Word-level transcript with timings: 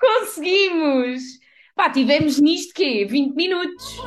Conseguimos! 0.00 1.22
Pá, 1.76 1.90
tivemos 1.90 2.40
nisto 2.40 2.74
quê? 2.74 3.06
20 3.08 3.34
minutos. 3.34 3.98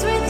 was 0.00 0.27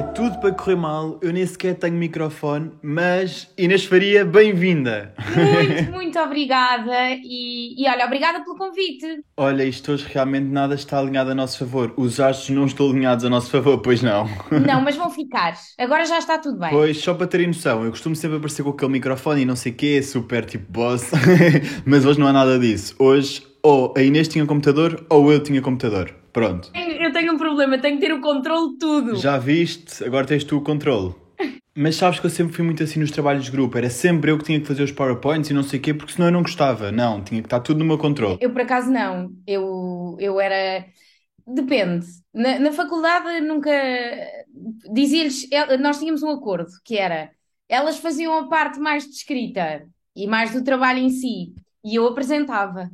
tinha 0.00 0.02
tudo 0.14 0.38
para 0.38 0.52
correr 0.52 0.76
mal, 0.76 1.18
eu 1.20 1.32
nem 1.32 1.44
sequer 1.44 1.74
tenho 1.74 1.94
microfone, 1.94 2.70
mas 2.82 3.52
Inês 3.56 3.84
Faria, 3.84 4.24
bem-vinda! 4.24 5.14
Muito, 5.36 5.92
muito 5.92 6.18
obrigada 6.18 7.10
e, 7.22 7.74
e 7.76 7.88
olha, 7.88 8.06
obrigada 8.06 8.42
pelo 8.42 8.56
convite. 8.56 9.22
Olha, 9.36 9.62
isto 9.62 9.92
hoje 9.92 10.06
realmente 10.10 10.46
nada 10.46 10.74
está 10.74 10.98
alinhado 10.98 11.30
a 11.30 11.34
nosso 11.34 11.58
favor. 11.58 11.92
Os 11.96 12.18
astros 12.18 12.50
não 12.50 12.64
estão 12.64 12.88
alinhados 12.88 13.24
a 13.24 13.30
nosso 13.30 13.50
favor, 13.50 13.78
pois 13.78 14.02
não. 14.02 14.26
Não, 14.66 14.80
mas 14.80 14.96
vão 14.96 15.10
ficar. 15.10 15.54
Agora 15.78 16.04
já 16.06 16.18
está 16.18 16.38
tudo 16.38 16.58
bem. 16.58 16.70
Pois, 16.70 16.98
só 16.98 17.12
para 17.12 17.26
terem 17.26 17.48
noção, 17.48 17.84
eu 17.84 17.90
costumo 17.90 18.16
sempre 18.16 18.38
aparecer 18.38 18.62
com 18.62 18.70
aquele 18.70 18.92
microfone 18.92 19.42
e 19.42 19.44
não 19.44 19.56
sei 19.56 19.72
o 19.72 19.74
quê, 19.74 20.02
super 20.02 20.44
tipo 20.44 20.70
boss, 20.72 21.10
mas 21.84 22.06
hoje 22.06 22.18
não 22.18 22.26
há 22.26 22.32
nada 22.32 22.58
disso. 22.58 22.94
Hoje, 22.98 23.42
ou 23.62 23.92
a 23.96 24.02
Inês 24.02 24.28
tinha 24.28 24.46
computador, 24.46 25.04
ou 25.10 25.30
eu 25.30 25.42
tinha 25.42 25.60
computador. 25.60 26.19
Pronto. 26.32 26.70
Eu 26.74 27.12
tenho 27.12 27.32
um 27.34 27.38
problema, 27.38 27.78
tenho 27.78 27.98
que 27.98 28.06
ter 28.06 28.12
o 28.12 28.20
controle 28.20 28.72
de 28.72 28.78
tudo. 28.78 29.16
Já 29.16 29.38
viste, 29.38 30.04
agora 30.04 30.26
tens 30.26 30.44
tu 30.44 30.58
o 30.58 30.60
controle. 30.62 31.14
Mas 31.74 31.96
sabes 31.96 32.20
que 32.20 32.26
eu 32.26 32.30
sempre 32.30 32.54
fui 32.54 32.64
muito 32.64 32.82
assim 32.82 33.00
nos 33.00 33.10
trabalhos 33.10 33.44
de 33.44 33.50
grupo. 33.50 33.76
Era 33.76 33.90
sempre 33.90 34.30
eu 34.30 34.38
que 34.38 34.44
tinha 34.44 34.60
que 34.60 34.66
fazer 34.66 34.82
os 34.82 34.92
PowerPoints 34.92 35.50
e 35.50 35.54
não 35.54 35.62
sei 35.62 35.78
o 35.78 35.82
quê, 35.82 35.94
porque 35.94 36.12
senão 36.12 36.28
eu 36.28 36.32
não 36.32 36.42
gostava. 36.42 36.92
Não, 36.92 37.22
tinha 37.22 37.40
que 37.40 37.46
estar 37.46 37.60
tudo 37.60 37.78
no 37.78 37.84
meu 37.84 37.98
controle. 37.98 38.38
Eu 38.40 38.50
por 38.52 38.60
acaso 38.60 38.90
não. 38.90 39.30
Eu, 39.46 40.16
eu 40.18 40.40
era. 40.40 40.84
Depende. 41.46 42.06
Na, 42.34 42.58
na 42.58 42.72
faculdade 42.72 43.40
nunca. 43.40 43.70
Dizia-lhes. 44.92 45.48
Nós 45.80 45.98
tínhamos 45.98 46.22
um 46.22 46.30
acordo 46.30 46.70
que 46.84 46.96
era. 46.96 47.30
Elas 47.68 47.98
faziam 47.98 48.36
a 48.36 48.48
parte 48.48 48.78
mais 48.78 49.04
de 49.04 49.14
escrita 49.14 49.86
e 50.14 50.26
mais 50.26 50.52
do 50.52 50.62
trabalho 50.62 50.98
em 50.98 51.10
si. 51.10 51.54
E 51.84 51.94
eu 51.94 52.06
apresentava. 52.06 52.90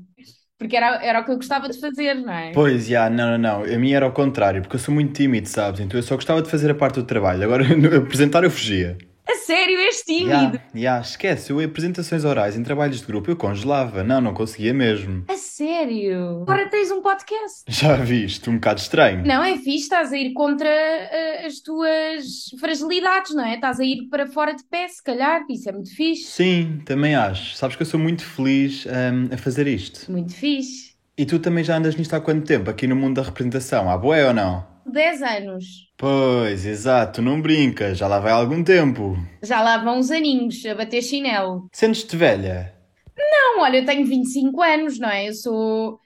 Porque 0.58 0.76
era, 0.76 1.04
era 1.04 1.20
o 1.20 1.24
que 1.24 1.30
eu 1.30 1.36
gostava 1.36 1.68
de 1.68 1.78
fazer, 1.78 2.14
não 2.14 2.32
é? 2.32 2.52
Pois, 2.52 2.86
já, 2.86 3.10
não, 3.10 3.38
não, 3.38 3.38
não. 3.38 3.74
A 3.74 3.78
minha 3.78 3.96
era 3.96 4.06
ao 4.06 4.12
contrário, 4.12 4.62
porque 4.62 4.76
eu 4.76 4.80
sou 4.80 4.94
muito 4.94 5.12
tímido, 5.12 5.48
sabes? 5.48 5.80
Então 5.80 5.98
eu 5.98 6.02
só 6.02 6.14
gostava 6.14 6.40
de 6.40 6.50
fazer 6.50 6.70
a 6.70 6.74
parte 6.74 6.94
do 6.94 7.04
trabalho. 7.04 7.44
Agora, 7.44 7.64
apresentar 7.98 8.42
eu 8.42 8.50
fugia. 8.50 8.96
A 9.28 9.34
sério, 9.34 9.76
és 9.78 10.02
tímido. 10.02 10.60
Já, 10.72 10.80
já, 10.80 11.00
esquece. 11.00 11.50
Eu 11.50 11.60
em 11.60 11.64
apresentações 11.64 12.24
orais, 12.24 12.56
em 12.56 12.62
trabalhos 12.62 13.00
de 13.00 13.06
grupo, 13.06 13.30
eu 13.30 13.36
congelava. 13.36 14.04
Não, 14.04 14.20
não 14.20 14.32
conseguia 14.32 14.72
mesmo. 14.72 15.24
A 15.28 15.36
sério. 15.36 16.42
Agora 16.42 16.68
tens 16.68 16.90
um 16.92 17.02
podcast. 17.02 17.64
Já 17.66 17.96
viste? 17.96 18.48
Um 18.48 18.54
bocado 18.54 18.80
estranho. 18.80 19.26
Não, 19.26 19.42
é 19.42 19.56
fixe, 19.56 19.84
estás 19.84 20.12
a 20.12 20.16
ir 20.16 20.32
contra 20.32 20.68
eh, 20.68 21.46
as 21.46 21.60
tuas 21.60 22.24
fragilidades, 22.60 23.34
não 23.34 23.44
é? 23.44 23.54
Estás 23.54 23.80
a 23.80 23.84
ir 23.84 24.08
para 24.08 24.26
fora 24.26 24.54
de 24.54 24.62
pé, 24.64 24.86
se 24.86 25.02
calhar, 25.02 25.44
isso 25.50 25.68
é 25.68 25.72
muito 25.72 25.94
fixe. 25.94 26.30
Sim, 26.30 26.80
também 26.84 27.16
acho. 27.16 27.56
Sabes 27.56 27.74
que 27.74 27.82
eu 27.82 27.86
sou 27.86 27.98
muito 27.98 28.24
feliz 28.24 28.86
hum, 28.86 29.28
a 29.32 29.36
fazer 29.36 29.66
isto. 29.66 30.10
Muito 30.10 30.34
fixe. 30.34 30.94
E 31.18 31.24
tu 31.24 31.38
também 31.38 31.64
já 31.64 31.76
andas 31.78 31.96
nisto 31.96 32.14
há 32.14 32.20
quanto 32.20 32.46
tempo? 32.46 32.70
Aqui 32.70 32.86
no 32.86 32.94
mundo 32.94 33.16
da 33.16 33.22
representação? 33.22 33.90
Há 33.90 33.96
boé 33.96 34.26
ou 34.28 34.34
não? 34.34 34.75
10 34.90 35.22
anos. 35.22 35.64
Pois, 35.96 36.66
exato, 36.66 37.22
não 37.22 37.40
brincas, 37.40 37.98
já 37.98 38.06
lá 38.06 38.18
vai 38.18 38.32
algum 38.32 38.62
tempo. 38.62 39.16
Já 39.42 39.62
lá 39.62 39.78
vão 39.78 39.98
uns 39.98 40.10
aninhos 40.10 40.64
a 40.66 40.74
bater 40.74 41.02
chinelo. 41.02 41.68
Sentes-te 41.72 42.16
velha? 42.16 42.74
Não, 43.16 43.62
olha, 43.62 43.78
eu 43.78 43.84
tenho 43.84 44.06
25 44.06 44.62
anos, 44.62 44.98
não 44.98 45.08
é? 45.08 45.28
Eu 45.28 45.34
sou, 45.34 45.98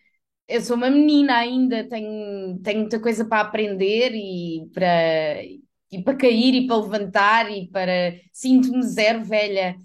eu 0.48 0.60
sou 0.60 0.76
uma 0.76 0.90
menina 0.90 1.36
ainda, 1.36 1.88
tenho, 1.88 2.58
tenho 2.62 2.80
muita 2.80 3.00
coisa 3.00 3.24
para 3.24 3.40
aprender 3.40 4.12
e 4.14 4.68
para, 4.72 5.42
e 5.90 6.02
para 6.02 6.16
cair 6.16 6.54
e 6.54 6.66
para 6.66 6.76
levantar 6.76 7.50
e 7.50 7.68
para. 7.68 8.14
Sinto-me 8.32 8.82
zero 8.82 9.24
velha. 9.24 9.76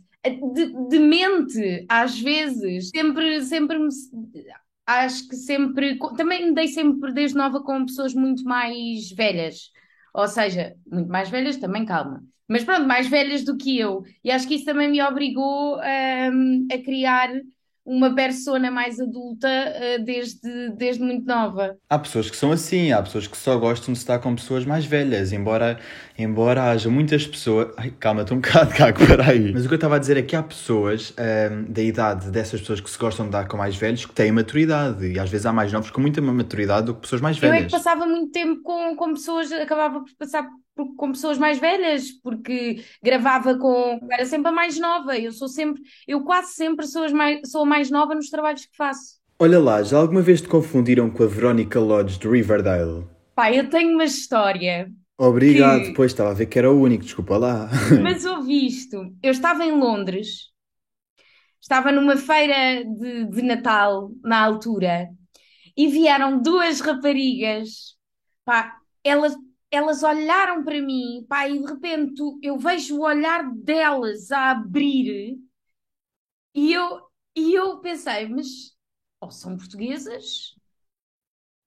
De, 0.53 0.87
de 0.89 0.99
mente, 0.99 1.85
às 1.87 2.19
vezes, 2.19 2.89
sempre, 2.89 3.43
sempre 3.43 3.77
me. 3.77 3.89
Acho 4.85 5.27
que 5.27 5.35
sempre. 5.35 5.97
Também 6.15 6.45
me 6.47 6.53
dei 6.53 6.67
sempre 6.67 7.11
desde 7.13 7.37
nova 7.37 7.61
com 7.63 7.85
pessoas 7.85 8.13
muito 8.13 8.43
mais 8.43 9.11
velhas. 9.11 9.71
Ou 10.13 10.27
seja, 10.27 10.75
muito 10.85 11.09
mais 11.09 11.29
velhas 11.29 11.57
também, 11.57 11.85
calma. 11.85 12.23
Mas 12.47 12.63
pronto, 12.63 12.87
mais 12.87 13.07
velhas 13.07 13.43
do 13.43 13.57
que 13.57 13.77
eu. 13.79 14.03
E 14.23 14.31
acho 14.31 14.47
que 14.47 14.55
isso 14.55 14.65
também 14.65 14.89
me 14.89 15.01
obrigou 15.01 15.77
hum, 15.79 16.67
a 16.71 16.77
criar 16.83 17.29
uma 17.85 18.15
persona 18.15 18.71
mais 18.71 18.99
adulta 18.99 19.47
uh, 19.47 20.03
desde, 20.03 20.69
desde 20.71 21.03
muito 21.03 21.25
nova. 21.25 21.77
Há 21.87 21.99
pessoas 21.99 22.29
que 22.29 22.35
são 22.35 22.51
assim, 22.51 22.91
há 22.91 23.01
pessoas 23.01 23.27
que 23.27 23.37
só 23.37 23.57
gostam 23.57 23.93
de 23.93 23.99
estar 23.99 24.17
com 24.19 24.35
pessoas 24.35 24.65
mais 24.65 24.85
velhas, 24.85 25.31
embora, 25.31 25.79
embora 26.17 26.71
haja 26.71 26.89
muitas 26.89 27.27
pessoas. 27.27 27.71
Ai, 27.77 27.91
calma, 27.99 28.21
estou 28.21 28.37
um 28.37 28.41
bocado 28.41 28.73
cago, 28.73 28.99
peraí. 29.05 29.53
Mas 29.53 29.65
o 29.65 29.67
que 29.67 29.73
eu 29.73 29.77
estava 29.77 29.97
a 29.97 29.99
dizer 29.99 30.17
é 30.17 30.23
que 30.23 30.35
há 30.35 30.41
pessoas 30.41 31.13
hum, 31.51 31.65
da 31.69 31.81
idade 31.81 32.31
dessas 32.31 32.59
pessoas 32.61 32.81
que 32.81 32.89
se 32.89 32.97
gostam 32.97 33.25
de 33.27 33.31
dar 33.31 33.47
com 33.47 33.57
mais 33.57 33.75
velhos 33.75 34.05
que 34.05 34.13
têm 34.13 34.31
maturidade, 34.31 35.05
e 35.05 35.19
às 35.19 35.29
vezes 35.29 35.45
há 35.45 35.53
mais 35.53 35.71
novos 35.71 35.91
com 35.91 36.01
muita 36.01 36.21
maturidade 36.21 36.87
do 36.87 36.95
que 36.95 37.01
pessoas 37.01 37.21
mais 37.21 37.41
Eu 37.41 37.49
é 37.49 37.51
velhas. 37.51 37.71
que 37.71 37.77
passava 37.77 38.07
muito 38.07 38.31
tempo 38.31 38.61
com, 38.63 38.95
com 38.95 39.13
pessoas, 39.13 39.51
acabava 39.51 39.99
por 39.99 40.09
passar 40.17 40.47
com 40.97 41.11
pessoas 41.11 41.37
mais 41.37 41.59
velhas, 41.59 42.11
porque 42.11 42.83
gravava 43.01 43.57
com. 43.57 43.99
Era 44.11 44.25
sempre 44.25 44.49
a 44.49 44.51
mais 44.51 44.79
nova. 44.79 45.17
Eu 45.17 45.31
sou 45.31 45.47
sempre. 45.47 45.81
Eu 46.07 46.23
quase 46.23 46.53
sempre 46.53 46.85
sou, 46.87 47.09
mais, 47.11 47.41
sou 47.49 47.61
a 47.61 47.65
mais 47.65 47.89
nova 47.89 48.13
nos 48.15 48.29
trabalhos 48.29 48.65
que 48.65 48.75
faço. 48.75 49.19
Olha 49.39 49.59
lá, 49.59 49.83
já 49.83 49.97
alguma 49.97 50.21
vez 50.21 50.41
te 50.41 50.47
confundiram 50.47 51.09
com 51.09 51.23
a 51.23 51.27
Veronica 51.27 51.79
Lodge 51.79 52.17
de 52.19 52.27
Riverdale? 52.27 53.05
Pá, 53.35 53.51
eu 53.51 53.69
tenho 53.69 53.93
uma 53.93 54.05
história. 54.05 54.89
Obrigado, 55.17 55.81
Que- 55.83 55.93
pois 55.93 56.11
estava 56.11 56.31
a 56.31 56.33
ver 56.33 56.45
que 56.45 56.59
era 56.59 56.71
o 56.71 56.79
único, 56.81 57.03
desculpa 57.03 57.37
lá. 57.37 57.69
Mas 58.03 58.25
ouvi 58.25 58.65
isto. 58.67 59.13
Eu 59.23 59.31
estava 59.31 59.63
em 59.65 59.71
Londres, 59.71 60.51
estava 61.61 61.91
numa 61.91 62.17
feira 62.17 62.83
de, 62.85 63.25
de 63.25 63.41
Natal 63.41 64.11
na 64.23 64.39
altura, 64.43 65.09
e 65.75 65.87
vieram 65.87 66.41
duas 66.41 66.79
raparigas. 66.81 67.95
Pá, 68.45 68.77
elas, 69.03 69.35
elas 69.71 70.03
olharam 70.03 70.63
para 70.63 70.81
mim, 70.81 71.25
pá, 71.27 71.47
e 71.49 71.59
de 71.59 71.65
repente 71.65 72.21
eu 72.41 72.57
vejo 72.57 72.97
o 72.97 73.03
olhar 73.03 73.49
delas 73.53 74.31
a 74.31 74.51
abrir, 74.51 75.37
e 76.53 76.73
eu, 76.73 77.01
e 77.35 77.53
eu 77.53 77.79
pensei, 77.81 78.27
mas 78.27 78.47
ou 79.19 79.29
são 79.31 79.57
portuguesas, 79.57 80.55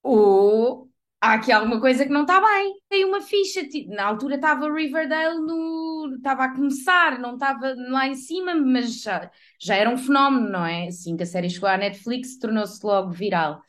ou 0.03 0.91
há 1.21 1.35
aqui 1.35 1.53
alguma 1.53 1.81
coisa 1.81 2.05
que 2.05 2.13
não 2.13 2.23
está 2.23 2.41
bem. 2.41 2.75
Tem 2.89 3.05
uma 3.05 3.21
ficha, 3.21 3.63
na 3.89 4.05
altura 4.07 4.37
estava 4.37 4.73
Riverdale 4.73 5.39
no, 5.41 6.15
estava 6.17 6.45
a 6.45 6.55
começar, 6.55 7.19
não 7.19 7.35
estava 7.35 7.75
lá 7.77 8.07
em 8.07 8.15
cima, 8.15 8.55
mas 8.55 9.03
já, 9.03 9.31
já 9.61 9.77
era 9.77 9.91
um 9.91 9.97
fenómeno, 9.99 10.49
não 10.49 10.65
é? 10.65 10.89
Assim 10.89 11.17
que 11.17 11.23
a 11.23 11.27
série 11.27 11.51
chegou 11.51 11.69
à 11.69 11.77
Netflix, 11.77 12.39
tornou-se 12.39 12.85
logo 12.85 13.11
viral. 13.11 13.63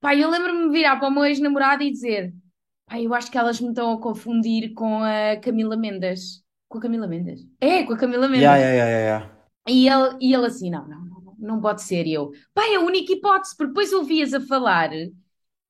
Pá, 0.00 0.14
eu 0.14 0.30
lembro-me 0.30 0.66
de 0.66 0.70
virar 0.72 0.98
para 0.98 1.08
o 1.08 1.10
meu 1.12 1.24
ex-namorado 1.24 1.82
e 1.82 1.90
dizer: 1.90 2.34
Pá, 2.86 3.00
eu 3.00 3.14
acho 3.14 3.30
que 3.30 3.38
elas 3.38 3.60
me 3.60 3.68
estão 3.68 3.92
a 3.92 4.00
confundir 4.00 4.72
com 4.74 5.02
a 5.02 5.36
Camila 5.36 5.76
Mendes. 5.76 6.42
Com 6.68 6.78
a 6.78 6.80
Camila 6.80 7.06
Mendes? 7.06 7.46
É, 7.60 7.82
com 7.84 7.94
a 7.94 7.98
Camila 7.98 8.28
Mendes. 8.28 8.44
Ya, 8.44 8.56
ya, 8.56 8.74
ya, 8.74 9.00
ya. 9.00 9.30
E 9.66 9.88
ele, 9.88 10.16
e 10.20 10.34
ele 10.34 10.46
assim, 10.46 10.70
não, 10.70 10.86
não, 10.86 11.04
não, 11.04 11.36
não, 11.38 11.60
pode 11.60 11.82
ser. 11.82 12.06
E 12.06 12.12
eu, 12.14 12.30
pá, 12.52 12.66
é 12.66 12.76
a 12.76 12.80
única 12.80 13.12
hipótese, 13.12 13.56
porque 13.56 13.68
depois 13.68 13.92
ouvias 13.92 14.34
a 14.34 14.40
falar 14.40 14.90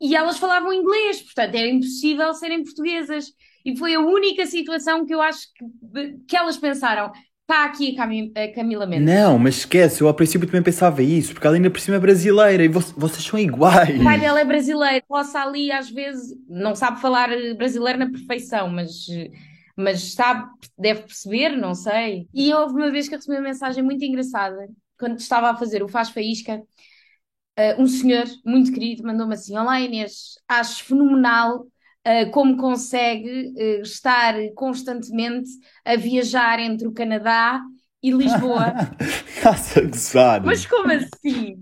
e 0.00 0.14
elas 0.14 0.38
falavam 0.38 0.72
inglês, 0.72 1.22
portanto 1.22 1.54
era 1.54 1.68
impossível 1.68 2.34
serem 2.34 2.64
portuguesas. 2.64 3.32
E 3.64 3.76
foi 3.76 3.94
a 3.94 4.00
única 4.00 4.44
situação 4.44 5.06
que 5.06 5.14
eu 5.14 5.22
acho 5.22 5.46
que, 5.54 6.18
que 6.28 6.36
elas 6.36 6.56
pensaram, 6.56 7.10
está 7.44 7.64
aqui 7.64 7.96
a, 7.98 8.04
a 8.44 8.52
Camila 8.54 8.86
Mendes. 8.86 9.14
Não, 9.14 9.38
mas 9.38 9.56
esquece, 9.58 10.02
eu 10.02 10.08
ao 10.08 10.14
princípio 10.14 10.46
também 10.46 10.62
pensava 10.62 11.02
isso, 11.02 11.32
porque 11.32 11.46
ela 11.46 11.56
ainda 11.56 11.70
por 11.70 11.80
cima 11.80 11.96
é 11.96 12.00
brasileira 12.00 12.62
e 12.64 12.68
vo- 12.68 12.80
vocês 12.96 13.24
são 13.24 13.38
iguais. 13.38 13.90
O 13.96 14.02
pai 14.02 14.18
dela 14.18 14.40
é 14.40 14.44
brasileiro, 14.44 15.04
possa 15.06 15.40
ali 15.42 15.70
às 15.70 15.90
vezes, 15.90 16.36
não 16.48 16.74
sabe 16.74 17.00
falar 17.00 17.28
brasileiro 17.56 17.98
na 17.98 18.10
perfeição, 18.10 18.68
mas, 18.68 19.06
mas 19.76 20.14
sabe, 20.14 20.50
deve 20.78 21.02
perceber, 21.02 21.50
não 21.56 21.74
sei. 21.74 22.28
E 22.34 22.52
houve 22.54 22.74
uma 22.74 22.90
vez 22.90 23.08
que 23.08 23.14
eu 23.14 23.18
recebi 23.18 23.36
uma 23.36 23.42
mensagem 23.48 23.82
muito 23.84 24.04
engraçada, 24.04 24.68
quando 24.98 25.18
estava 25.18 25.50
a 25.50 25.56
fazer 25.56 25.82
o 25.82 25.88
Faz 25.88 26.10
Faísca, 26.10 26.62
eh, 27.56 27.76
um 27.80 27.86
senhor 27.86 28.24
muito 28.44 28.72
querido 28.72 29.02
mandou-me 29.04 29.34
assim: 29.34 29.56
Olá 29.56 29.80
Inês, 29.80 30.34
acho 30.48 30.84
fenomenal 30.84 31.66
eh, 31.66 31.73
como 32.32 32.56
consegue 32.56 33.54
eh, 33.56 33.80
estar 33.80 34.34
constantemente 34.54 35.48
a 35.84 35.96
viajar 35.96 36.58
entre 36.60 36.86
o 36.86 36.92
Canadá 36.92 37.60
e 38.02 38.10
Lisboa. 38.10 38.74
Estás 39.00 39.76
a 39.76 39.80
gozar. 39.80 40.42
Mas 40.44 40.66
como 40.66 40.92
assim? 40.92 41.56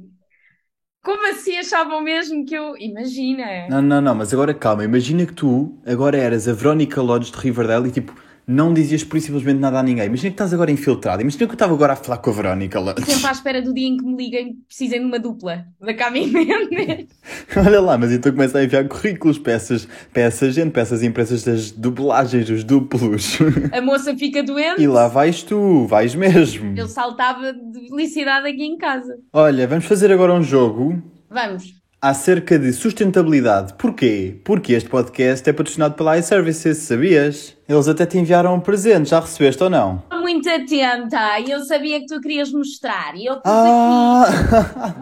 Como 1.02 1.28
assim 1.30 1.58
achavam 1.58 2.00
mesmo 2.00 2.44
que 2.44 2.54
eu. 2.54 2.76
Imagina! 2.76 3.68
Não, 3.68 3.82
não, 3.82 4.00
não, 4.00 4.14
mas 4.14 4.32
agora 4.32 4.54
calma, 4.54 4.84
imagina 4.84 5.26
que 5.26 5.32
tu 5.32 5.80
agora 5.86 6.16
eras 6.16 6.46
a 6.46 6.52
Veronica 6.52 7.00
Lodge 7.02 7.32
de 7.32 7.38
Riverdale 7.38 7.88
e 7.88 7.92
tipo, 7.92 8.14
não 8.46 8.74
dizias 8.74 9.04
por 9.04 9.16
isso 9.16 9.26
simplesmente 9.26 9.60
nada 9.60 9.78
a 9.78 9.82
ninguém. 9.82 10.06
Imagina 10.06 10.30
que 10.30 10.34
estás 10.34 10.52
agora 10.52 10.70
infiltrado. 10.70 11.22
Imagina 11.22 11.46
que 11.46 11.50
eu 11.50 11.54
estava 11.54 11.72
agora 11.72 11.92
a 11.92 11.96
falar 11.96 12.18
com 12.18 12.30
a 12.30 12.32
Verónica 12.32 12.80
lá. 12.80 12.94
Sempre 13.04 13.26
à 13.26 13.32
espera 13.32 13.62
do 13.62 13.72
dia 13.72 13.88
em 13.88 13.96
que 13.96 14.04
me 14.04 14.16
liguem 14.16 14.48
e 14.50 14.54
precisem 14.66 15.00
de 15.00 15.06
uma 15.06 15.18
dupla 15.18 15.66
da 15.80 15.94
Cami 15.94 16.26
Mendes. 16.30 17.08
Olha 17.56 17.80
lá, 17.80 17.96
mas 17.96 18.12
então 18.12 18.32
começa 18.32 18.58
a 18.58 18.64
enviar 18.64 18.86
currículos 18.88 19.38
para, 19.38 19.52
essas, 19.52 19.86
para 20.12 20.22
essa 20.22 20.50
gente, 20.50 20.70
para 20.70 20.82
essas 20.82 21.02
empresas 21.02 21.42
das 21.44 21.70
dublagens, 21.70 22.46
dos 22.46 22.64
duplos. 22.64 23.38
A 23.72 23.80
moça 23.80 24.16
fica 24.16 24.42
doente. 24.42 24.82
E 24.82 24.86
lá 24.86 25.08
vais 25.08 25.42
tu, 25.42 25.86
vais 25.86 26.14
mesmo. 26.14 26.76
Eu 26.76 26.88
saltava 26.88 27.52
de 27.52 27.88
felicidade 27.88 28.48
aqui 28.48 28.64
em 28.64 28.76
casa. 28.76 29.16
Olha, 29.32 29.66
vamos 29.66 29.84
fazer 29.84 30.12
agora 30.12 30.32
um 30.32 30.42
jogo 30.42 31.02
Vamos. 31.32 31.81
Acerca 32.02 32.58
de 32.58 32.72
sustentabilidade. 32.72 33.74
Porquê? 33.74 34.34
Porque 34.42 34.72
este 34.72 34.88
podcast 34.88 35.48
é 35.48 35.52
patrocinado 35.52 35.94
pela 35.94 36.18
iServices, 36.18 36.78
sabias? 36.78 37.56
Eles 37.68 37.86
até 37.86 38.04
te 38.04 38.18
enviaram 38.18 38.56
um 38.56 38.60
presente, 38.60 39.10
já 39.10 39.20
recebeste 39.20 39.62
ou 39.62 39.70
não? 39.70 40.02
Estou 40.02 40.20
muito 40.20 40.48
atenta 40.50 41.38
e 41.38 41.50
eu 41.52 41.60
sabia 41.60 42.00
que 42.00 42.06
tu 42.06 42.20
querias 42.20 42.50
mostrar. 42.52 43.14
E 43.16 43.26
eu 43.26 43.34
pus 43.36 43.42
Ah! 43.46 44.24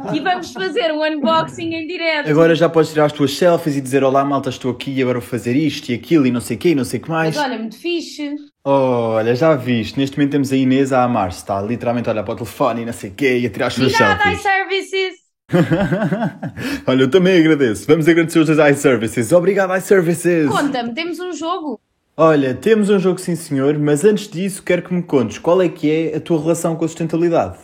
aqui. 0.06 0.18
E 0.18 0.20
vamos 0.20 0.52
fazer 0.52 0.92
um 0.92 1.02
unboxing 1.02 1.72
em 1.74 1.86
direto. 1.86 2.28
Agora 2.28 2.54
já 2.54 2.68
podes 2.68 2.90
tirar 2.92 3.06
as 3.06 3.12
tuas 3.12 3.34
selfies 3.34 3.76
e 3.76 3.80
dizer 3.80 4.04
Olá 4.04 4.22
malta, 4.22 4.50
estou 4.50 4.70
aqui 4.70 4.92
e 4.92 5.00
agora 5.02 5.20
vou 5.20 5.28
fazer 5.28 5.56
isto 5.56 5.88
e 5.90 5.94
aquilo 5.94 6.26
e 6.26 6.30
não 6.30 6.40
sei 6.42 6.56
o 6.56 6.60
quê 6.60 6.68
e 6.70 6.74
não 6.74 6.84
sei 6.84 7.00
o 7.00 7.02
que 7.02 7.08
mais. 7.08 7.34
Mas 7.34 7.44
olha, 7.46 7.58
muito 7.58 7.78
fixe. 7.78 8.34
Olha, 8.62 9.34
já 9.34 9.56
viste, 9.56 9.98
neste 9.98 10.18
momento 10.18 10.32
temos 10.32 10.52
a 10.52 10.56
Inês 10.56 10.92
a 10.92 11.02
amar-se, 11.02 11.38
está 11.38 11.62
literalmente 11.62 12.10
a 12.10 12.12
olhar 12.12 12.22
para 12.24 12.34
o 12.34 12.36
telefone 12.36 12.82
e 12.82 12.84
não 12.84 12.92
sei 12.92 13.08
o 13.08 13.14
quê 13.14 13.38
e 13.38 13.46
a 13.46 13.50
tirar 13.50 13.68
as 13.68 13.74
suas 13.74 13.94
Obrigada, 13.94 14.22
selfies. 14.22 14.40
iServices. 14.40 15.29
Olha, 16.86 17.02
eu 17.02 17.10
também 17.10 17.38
agradeço. 17.38 17.86
Vamos 17.86 18.08
agradecer 18.08 18.38
os 18.38 18.48
iServices. 18.48 19.32
Obrigado, 19.32 19.74
iServices. 19.76 20.48
Conta-me, 20.50 20.94
temos 20.94 21.18
um 21.18 21.32
jogo. 21.32 21.80
Olha, 22.16 22.54
temos 22.54 22.90
um 22.90 22.98
jogo 22.98 23.18
sim 23.18 23.34
senhor, 23.34 23.78
mas 23.78 24.04
antes 24.04 24.28
disso 24.28 24.62
quero 24.62 24.82
que 24.82 24.92
me 24.92 25.02
contes 25.02 25.38
qual 25.38 25.60
é 25.62 25.68
que 25.68 25.90
é 25.90 26.16
a 26.16 26.20
tua 26.20 26.40
relação 26.40 26.76
com 26.76 26.84
a 26.84 26.88
sustentabilidade. 26.88 27.58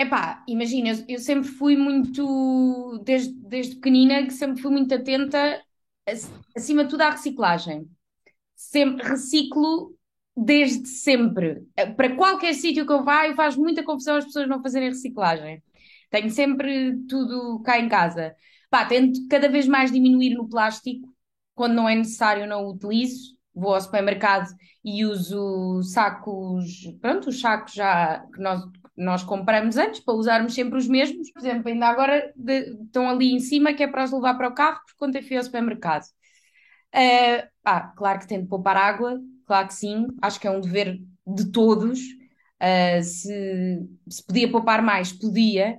Epá, 0.00 0.42
imagina, 0.46 0.90
eu, 0.90 1.04
eu 1.08 1.18
sempre 1.18 1.48
fui 1.48 1.76
muito, 1.76 3.02
desde, 3.04 3.32
desde 3.34 3.74
pequenina, 3.76 4.22
que 4.24 4.30
sempre 4.32 4.62
fui 4.62 4.70
muito 4.70 4.94
atenta, 4.94 5.60
ac- 6.08 6.28
acima 6.56 6.84
de 6.84 6.90
tudo, 6.90 7.02
à 7.02 7.10
reciclagem. 7.10 7.88
Sempre 8.56 9.06
reciclo 9.08 9.94
desde 10.36 10.88
sempre. 10.88 11.64
Eh, 11.76 11.86
Para 11.86 12.16
qualquer 12.16 12.54
sítio 12.54 12.86
que 12.86 12.92
eu 12.92 13.04
vá, 13.04 13.28
eu 13.28 13.34
faz 13.36 13.56
muita 13.56 13.82
confusão 13.84 14.16
as 14.16 14.24
pessoas 14.26 14.48
não 14.48 14.62
fazerem 14.62 14.90
reciclagem. 14.90 15.62
Tenho 16.10 16.30
sempre 16.30 16.96
tudo 17.08 17.60
cá 17.62 17.78
em 17.78 17.88
casa. 17.88 18.34
Pá, 18.70 18.84
tento 18.86 19.20
cada 19.28 19.48
vez 19.48 19.66
mais 19.66 19.90
diminuir 19.92 20.34
no 20.34 20.48
plástico. 20.48 21.08
Quando 21.54 21.74
não 21.74 21.88
é 21.88 21.94
necessário, 21.94 22.46
não 22.46 22.64
o 22.66 22.72
utilizo. 22.72 23.36
Vou 23.54 23.74
ao 23.74 23.80
supermercado 23.80 24.48
e 24.84 25.04
uso 25.04 25.82
sacos, 25.82 26.66
pronto, 27.00 27.28
os 27.28 27.40
sacos 27.40 27.72
já 27.74 28.20
que 28.32 28.40
nós, 28.40 28.62
nós 28.96 29.24
compramos 29.24 29.76
antes 29.76 29.98
para 30.00 30.14
usarmos 30.14 30.54
sempre 30.54 30.78
os 30.78 30.86
mesmos. 30.86 31.30
Por 31.32 31.40
exemplo, 31.40 31.68
ainda 31.68 31.88
agora 31.88 32.32
de- 32.36 32.72
estão 32.84 33.08
ali 33.10 33.32
em 33.32 33.40
cima 33.40 33.74
que 33.74 33.82
é 33.82 33.88
para 33.88 34.04
os 34.04 34.12
levar 34.12 34.34
para 34.36 34.48
o 34.48 34.54
carro, 34.54 34.80
porque 34.86 35.04
ontem 35.04 35.22
fui 35.22 35.36
ao 35.36 35.42
supermercado. 35.42 36.04
Uh, 36.94 37.46
pá, 37.62 37.92
claro 37.96 38.18
que 38.20 38.26
de 38.26 38.46
poupar 38.46 38.76
água, 38.76 39.20
claro 39.46 39.68
que 39.68 39.74
sim, 39.74 40.06
acho 40.22 40.40
que 40.40 40.46
é 40.46 40.50
um 40.50 40.60
dever 40.60 40.98
de 41.26 41.52
todos. 41.52 42.00
Uh, 42.60 43.02
se, 43.02 43.88
se 44.08 44.24
podia 44.26 44.50
poupar 44.50 44.82
mais, 44.82 45.12
podia, 45.12 45.78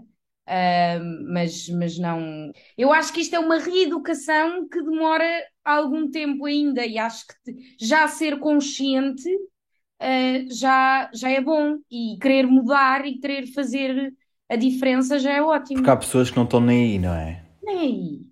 uh, 0.49 1.31
mas, 1.31 1.69
mas 1.69 1.97
não. 1.99 2.51
Eu 2.77 2.91
acho 2.91 3.13
que 3.13 3.21
isto 3.21 3.35
é 3.35 3.39
uma 3.39 3.59
reeducação 3.59 4.67
que 4.67 4.81
demora 4.81 5.25
algum 5.63 6.09
tempo 6.09 6.45
ainda, 6.45 6.85
e 6.85 6.97
acho 6.97 7.25
que 7.27 7.55
já 7.79 8.07
ser 8.07 8.39
consciente 8.39 9.29
uh, 9.29 10.51
já, 10.51 11.09
já 11.13 11.29
é 11.29 11.39
bom, 11.39 11.77
e 11.91 12.17
querer 12.19 12.47
mudar 12.47 13.05
e 13.05 13.19
querer 13.19 13.47
fazer 13.47 14.13
a 14.49 14.55
diferença 14.55 15.19
já 15.19 15.31
é 15.31 15.41
ótimo. 15.41 15.77
Porque 15.77 15.91
há 15.91 15.97
pessoas 15.97 16.31
que 16.31 16.37
não 16.37 16.45
estão 16.45 16.59
nem 16.59 16.93
aí, 16.93 16.99
não 16.99 17.13
é? 17.13 17.45
Nem 17.63 17.79
aí. 17.79 18.29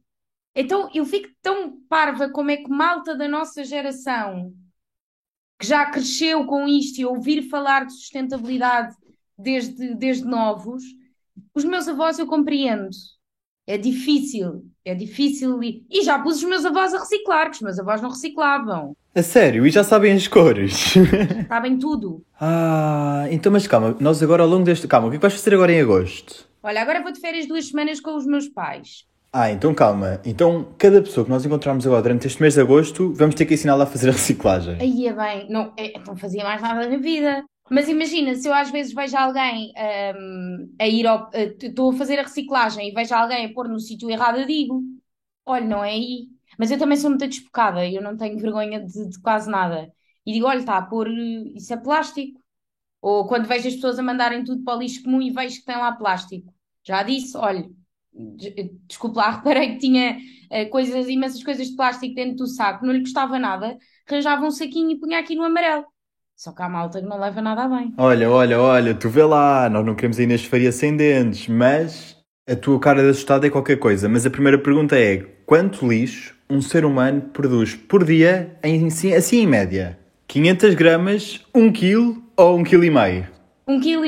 Então 0.55 0.89
eu 0.91 1.05
fico 1.05 1.29
tão 1.39 1.79
parva 1.87 2.29
como 2.29 2.49
é 2.49 2.57
que 2.57 2.67
malta 2.67 3.15
da 3.15 3.27
nossa 3.27 3.63
geração 3.63 4.51
que 5.59 5.67
já 5.67 5.85
cresceu 5.85 6.45
com 6.45 6.67
isto 6.67 6.99
e 6.99 7.05
ouvir 7.05 7.43
falar 7.43 7.85
de 7.85 7.93
sustentabilidade 7.93 8.95
desde, 9.37 9.95
desde 9.95 10.25
novos, 10.25 10.83
os 11.53 11.63
meus 11.63 11.87
avós 11.87 12.19
eu 12.19 12.25
compreendo. 12.25 12.89
É 13.65 13.77
difícil, 13.77 14.63
é 14.85 14.95
difícil. 14.95 15.61
E, 15.61 15.85
e 15.89 16.01
já 16.01 16.17
pus 16.19 16.37
os 16.37 16.43
meus 16.43 16.63
avós 16.65 16.93
a 16.93 16.99
reciclar, 16.99 17.49
que 17.49 17.57
os 17.57 17.61
meus 17.61 17.77
avós 17.77 18.01
não 18.01 18.09
reciclavam. 18.09 18.95
A 19.13 19.21
sério, 19.21 19.67
e 19.67 19.69
já 19.69 19.83
sabem 19.83 20.13
as 20.13 20.27
cores. 20.27 20.93
Sabem 21.49 21.77
tudo. 21.77 22.23
ah, 22.39 23.25
então 23.29 23.51
mas 23.51 23.67
calma, 23.67 23.95
nós 23.99 24.21
agora 24.21 24.43
ao 24.43 24.49
longo 24.49 24.63
deste... 24.63 24.87
Calma, 24.87 25.07
o 25.07 25.09
que 25.09 25.15
é 25.15 25.19
que 25.19 25.21
vais 25.23 25.33
fazer 25.33 25.55
agora 25.55 25.73
em 25.73 25.81
agosto? 25.81 26.47
Olha, 26.61 26.81
agora 26.81 27.01
vou 27.01 27.11
de 27.11 27.19
férias 27.19 27.47
duas 27.47 27.65
semanas 27.67 27.99
com 27.99 28.15
os 28.15 28.25
meus 28.25 28.47
pais. 28.47 29.05
Ah, 29.33 29.51
então 29.51 29.73
calma. 29.73 30.21
Então, 30.25 30.67
cada 30.77 31.01
pessoa 31.01 31.25
que 31.25 31.29
nós 31.29 31.45
encontrarmos 31.45 31.85
agora 31.85 32.01
durante 32.01 32.27
este 32.27 32.41
mês 32.41 32.53
de 32.53 32.61
agosto, 32.61 33.13
vamos 33.13 33.35
ter 33.35 33.45
que 33.45 33.53
ensiná-la 33.53 33.83
a 33.83 33.87
fazer 33.87 34.09
a 34.09 34.13
reciclagem. 34.13 34.77
Aí 34.79 35.07
é 35.07 35.13
bem, 35.13 35.49
não, 35.49 35.73
é, 35.77 35.99
não 36.05 36.15
fazia 36.15 36.43
mais 36.43 36.61
nada 36.61 36.87
na 36.87 36.97
vida. 36.97 37.43
Mas 37.69 37.89
imagina, 37.89 38.35
se 38.35 38.47
eu 38.47 38.53
às 38.53 38.71
vezes 38.71 38.93
vejo 38.93 39.17
alguém 39.17 39.73
hum, 40.15 40.75
a 40.79 40.87
ir 40.87 41.05
ao. 41.07 41.25
a- 41.27 41.31
Estou 41.61 41.91
a 41.91 41.93
fazer 41.95 42.19
a 42.19 42.23
reciclagem 42.23 42.89
e 42.89 42.93
vejo 42.93 43.13
alguém 43.13 43.45
a 43.45 43.53
pôr 43.53 43.67
no 43.67 43.79
sítio 43.79 44.09
errado, 44.09 44.39
eu 44.39 44.47
digo: 44.47 44.81
olha, 45.45 45.65
não 45.65 45.83
é 45.83 45.91
aí. 45.91 46.27
Mas 46.59 46.71
eu 46.71 46.79
também 46.79 46.97
sou 46.97 47.09
muito 47.09 47.27
despocada, 47.27 47.87
eu 47.89 48.01
não 48.01 48.17
tenho 48.17 48.39
vergonha 48.39 48.79
de, 48.85 49.09
de 49.09 49.21
quase 49.21 49.49
nada. 49.49 49.91
E 50.25 50.33
digo: 50.33 50.47
olha, 50.47 50.59
está 50.59 50.77
a 50.77 50.81
pôr. 50.83 51.07
eh, 51.09 51.53
Isso 51.55 51.73
é 51.73 51.77
plástico. 51.77 52.39
Ou 53.01 53.27
quando 53.27 53.47
vejo 53.47 53.67
as 53.69 53.75
pessoas 53.75 53.99
a 53.99 54.03
mandarem 54.03 54.43
tudo 54.43 54.63
para 54.63 54.77
o 54.77 54.79
lixo 54.81 55.03
comum 55.03 55.21
e 55.21 55.31
vejo 55.31 55.59
que 55.59 55.65
tem 55.65 55.77
lá 55.77 55.91
plástico. 55.93 56.53
Já 56.85 57.03
disse: 57.03 57.37
olha, 57.37 57.69
des- 58.13 58.53
desculpe 58.87 59.17
lá, 59.17 59.31
reparei 59.37 59.73
que 59.73 59.79
tinha 59.79 60.17
eh, 60.51 60.65
coisas, 60.67 61.07
imensas 61.09 61.43
coisas 61.43 61.69
de 61.69 61.75
plástico 61.75 62.15
dentro 62.15 62.37
do 62.37 62.47
saco, 62.47 62.85
não 62.85 62.93
lhe 62.93 63.01
custava 63.01 63.39
nada 63.39 63.77
arranjava 64.09 64.45
um 64.45 64.51
saquinho 64.51 64.91
e 64.91 64.99
punha 64.99 65.19
aqui 65.19 65.35
no 65.35 65.43
amarelo. 65.43 65.85
Só 66.37 66.51
que 66.51 66.61
há 66.61 66.69
malta 66.69 67.01
que 67.01 67.07
não 67.07 67.19
leva 67.19 67.41
nada 67.41 67.63
a 67.63 67.67
bem. 67.67 67.95
Olha, 67.97 68.29
olha, 68.29 68.61
olha, 68.61 68.93
tu 68.93 69.09
vê 69.09 69.23
lá, 69.23 69.67
nós 69.71 69.83
não 69.83 69.95
queremos 69.95 70.19
a 70.19 70.23
Inês 70.23 70.45
Faria 70.45 70.71
sem 70.71 70.95
dentes, 70.95 71.47
mas 71.47 72.15
a 72.47 72.55
tua 72.55 72.79
cara 72.79 73.01
de 73.01 73.09
assustada 73.09 73.47
é 73.47 73.49
qualquer 73.49 73.77
coisa. 73.77 74.07
Mas 74.07 74.23
a 74.23 74.29
primeira 74.29 74.59
pergunta 74.59 74.95
é, 74.95 75.25
quanto 75.47 75.87
lixo 75.87 76.35
um 76.47 76.61
ser 76.61 76.85
humano 76.85 77.21
produz 77.33 77.73
por 77.73 78.03
dia, 78.03 78.55
em, 78.63 78.85
assim, 78.85 79.37
em 79.37 79.47
média? 79.47 79.97
500 80.27 80.75
gramas, 80.75 81.43
1 81.55 81.71
quilo 81.71 82.21
ou 82.37 82.59
1 82.59 82.63
quilo 82.65 82.83
e 82.83 82.91
meio? 82.91 83.27
Um 83.67 83.79
quilo 83.79 84.05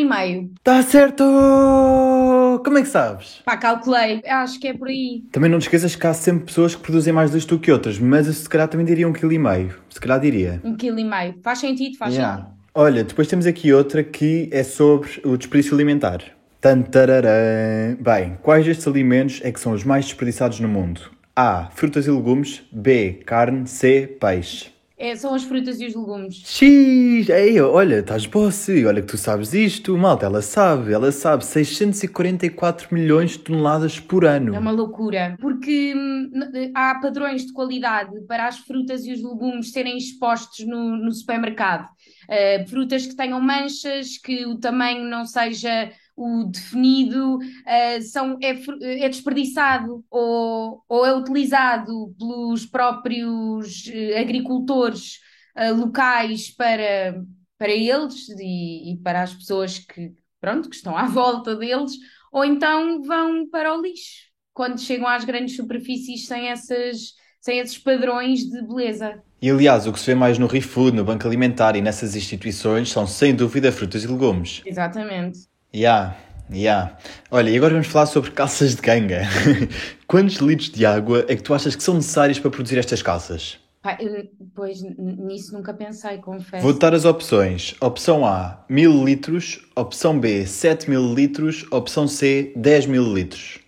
Como 2.57 2.77
é 2.79 2.81
que 2.81 2.87
sabes? 2.87 3.41
Pá, 3.45 3.55
calculei. 3.55 4.21
Acho 4.25 4.59
que 4.59 4.69
é 4.69 4.73
por 4.73 4.87
aí. 4.87 5.21
Também 5.31 5.51
não 5.51 5.59
te 5.59 5.63
esqueças 5.63 5.95
que 5.95 6.07
há 6.07 6.13
sempre 6.13 6.45
pessoas 6.45 6.73
que 6.73 6.81
produzem 6.81 7.13
mais 7.13 7.31
lixo 7.31 7.47
do 7.49 7.59
que 7.59 7.71
outras, 7.71 7.99
mas 7.99 8.25
eu 8.25 8.33
se 8.33 8.49
calhar 8.49 8.67
também 8.67 8.85
diria 8.85 9.07
1 9.07 9.13
quilo 9.13 9.31
e 9.33 9.37
meio. 9.37 9.75
Se 9.89 9.99
calhar 9.99 10.19
diria. 10.19 10.59
Um 10.63 10.75
quilo 10.75 10.97
e 10.99 11.03
meio. 11.03 11.35
Faz 11.43 11.59
sentido, 11.59 11.95
faz 11.97 12.15
Yeah. 12.15 12.37
sentido. 12.37 12.53
Olha, 12.73 13.03
depois 13.03 13.27
temos 13.27 13.45
aqui 13.45 13.71
outra 13.73 14.03
que 14.03 14.49
é 14.51 14.63
sobre 14.63 15.09
o 15.23 15.37
desperdício 15.37 15.75
alimentar. 15.75 16.21
Tantararã. 16.61 17.95
Bem, 17.99 18.37
quais 18.41 18.65
destes 18.65 18.87
alimentos 18.87 19.39
é 19.43 19.51
que 19.51 19.59
são 19.59 19.73
os 19.73 19.83
mais 19.83 20.05
desperdiçados 20.05 20.59
no 20.59 20.67
mundo? 20.67 21.01
A. 21.35 21.69
Frutas 21.73 22.05
e 22.07 22.11
legumes. 22.11 22.61
B. 22.71 23.21
Carne. 23.25 23.67
C. 23.67 24.17
Peixe. 24.19 24.71
É, 25.01 25.15
são 25.15 25.33
as 25.33 25.45
frutas 25.45 25.79
e 25.79 25.85
os 25.85 25.95
legumes. 25.95 26.43
X! 26.45 27.29
Ei, 27.29 27.61
olha, 27.61 27.99
estás 27.99 28.25
bosse. 28.25 28.85
Olha 28.85 29.01
que 29.01 29.07
tu 29.07 29.17
sabes 29.17 29.53
isto. 29.53 29.97
Malta, 29.97 30.25
ela 30.25 30.41
sabe. 30.41 30.91
Ela 30.91 31.09
sabe. 31.13 31.45
644 31.45 32.93
milhões 32.93 33.31
de 33.31 33.39
toneladas 33.39 33.97
por 33.97 34.25
ano. 34.25 34.53
É 34.53 34.59
uma 34.59 34.71
loucura. 34.71 35.37
Porque 35.39 35.93
hum, 35.95 36.29
há 36.75 36.95
padrões 36.95 37.45
de 37.45 37.53
qualidade 37.53 38.11
para 38.27 38.45
as 38.45 38.57
frutas 38.57 39.05
e 39.05 39.13
os 39.13 39.23
legumes 39.23 39.71
serem 39.71 39.97
expostos 39.97 40.67
no, 40.67 40.97
no 40.97 41.13
supermercado. 41.13 41.87
Uh, 42.27 42.67
frutas 42.67 43.05
que 43.05 43.15
tenham 43.15 43.39
manchas, 43.39 44.17
que 44.17 44.45
o 44.45 44.59
tamanho 44.59 45.05
não 45.05 45.25
seja 45.25 45.89
o 46.21 46.45
definido, 46.45 47.37
uh, 47.37 48.01
são, 48.01 48.37
é, 48.41 48.55
fru- 48.55 48.77
é 48.83 49.07
desperdiçado 49.09 50.03
ou, 50.09 50.83
ou 50.87 51.05
é 51.05 51.15
utilizado 51.15 52.13
pelos 52.17 52.65
próprios 52.65 53.87
eh, 53.87 54.19
agricultores 54.19 55.19
eh, 55.55 55.71
locais 55.71 56.49
para, 56.51 57.23
para 57.57 57.71
eles 57.71 58.27
e, 58.37 58.93
e 58.93 58.97
para 58.97 59.23
as 59.23 59.33
pessoas 59.33 59.79
que, 59.79 60.13
pronto, 60.41 60.69
que 60.69 60.75
estão 60.75 60.97
à 60.97 61.05
volta 61.07 61.55
deles, 61.55 61.93
ou 62.31 62.43
então 62.45 63.01
vão 63.03 63.49
para 63.49 63.75
o 63.77 63.81
lixo 63.81 64.29
quando 64.53 64.79
chegam 64.79 65.07
às 65.07 65.23
grandes 65.23 65.55
superfícies 65.55 66.25
sem, 66.27 66.47
essas, 66.49 67.13
sem 67.39 67.59
esses 67.59 67.77
padrões 67.77 68.41
de 68.41 68.61
beleza. 68.61 69.21
E 69.41 69.49
aliás, 69.49 69.87
o 69.87 69.93
que 69.93 69.99
se 69.99 70.07
vê 70.07 70.15
mais 70.15 70.37
no 70.37 70.47
ReFood, 70.47 70.95
no 70.97 71.05
Banco 71.05 71.25
Alimentar 71.25 71.75
e 71.75 71.81
nessas 71.81 72.15
instituições 72.15 72.89
são 72.91 73.07
sem 73.07 73.33
dúvida 73.33 73.71
frutas 73.71 74.03
e 74.03 74.07
legumes. 74.07 74.61
Exatamente. 74.65 75.39
Ya, 75.73 76.15
ya. 76.51 76.97
Olha, 77.29 77.49
e 77.49 77.57
agora 77.57 77.73
vamos 77.73 77.87
falar 77.87 78.07
sobre 78.07 78.31
calças 78.31 78.75
de 78.75 78.81
ganga. 78.81 79.21
Quantos 80.07 80.37
litros 80.37 80.69
de 80.69 80.85
água 80.85 81.25
é 81.27 81.35
que 81.35 81.43
tu 81.43 81.53
achas 81.53 81.75
que 81.75 81.83
são 81.83 81.95
necessários 81.95 82.39
para 82.39 82.49
produzir 82.49 82.79
estas 82.79 83.01
calças? 83.01 83.59
Pá, 83.81 83.97
eu, 83.99 84.27
pois 84.53 84.81
nisso 84.81 85.53
nunca 85.53 85.73
pensei, 85.73 86.17
confesso. 86.17 86.63
Vou 86.63 86.73
dar 86.73 86.93
as 86.93 87.05
opções. 87.05 87.75
Opção 87.79 88.25
A, 88.25 88.65
1000 88.67 89.05
litros. 89.05 89.65
Opção 89.75 90.19
B, 90.19 90.45
7 90.45 90.89
mil 90.89 91.13
litros. 91.13 91.65
Opção 91.71 92.07
C, 92.07 92.51
10 92.55 92.87
mil 92.87 93.13
litros. 93.13 93.59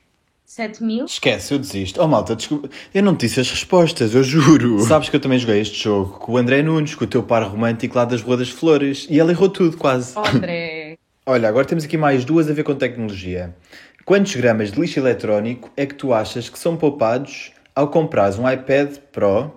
7 0.43 0.83
mil? 0.83 1.05
Esquece, 1.05 1.53
eu 1.53 1.59
desisto. 1.59 2.01
Oh 2.01 2.07
malta, 2.09 2.35
desculpa. 2.35 2.69
Eu 2.93 3.01
não 3.03 3.15
te 3.15 3.25
disse 3.25 3.39
as 3.39 3.49
respostas, 3.49 4.13
eu 4.13 4.21
juro. 4.21 4.81
Sabes 4.83 5.07
que 5.07 5.15
eu 5.15 5.19
também 5.21 5.39
joguei 5.39 5.61
este 5.61 5.81
jogo 5.81 6.19
com 6.19 6.33
o 6.33 6.37
André 6.37 6.61
Nunes, 6.61 6.93
com 6.93 7.05
o 7.05 7.07
teu 7.07 7.23
par 7.23 7.43
romântico 7.43 7.95
lá 7.95 8.03
das 8.03 8.21
Rua 8.21 8.35
das 8.35 8.49
Flores. 8.49 9.07
E 9.09 9.17
ele 9.17 9.31
errou 9.31 9.47
tudo, 9.47 9.77
quase. 9.77 10.13
Oh, 10.17 10.27
André. 10.27 10.79
Olha, 11.23 11.47
agora 11.47 11.65
temos 11.65 11.83
aqui 11.83 11.97
mais 11.97 12.25
duas 12.25 12.49
a 12.49 12.53
ver 12.53 12.63
com 12.63 12.73
tecnologia. 12.73 13.55
Quantos 14.03 14.35
gramas 14.35 14.71
de 14.71 14.81
lixo 14.81 14.99
eletrónico 14.99 15.71
é 15.77 15.85
que 15.85 15.93
tu 15.93 16.11
achas 16.11 16.49
que 16.49 16.57
são 16.57 16.75
poupados 16.75 17.51
ao 17.75 17.89
comprares 17.89 18.39
um 18.39 18.49
iPad 18.49 18.97
Pro 19.11 19.53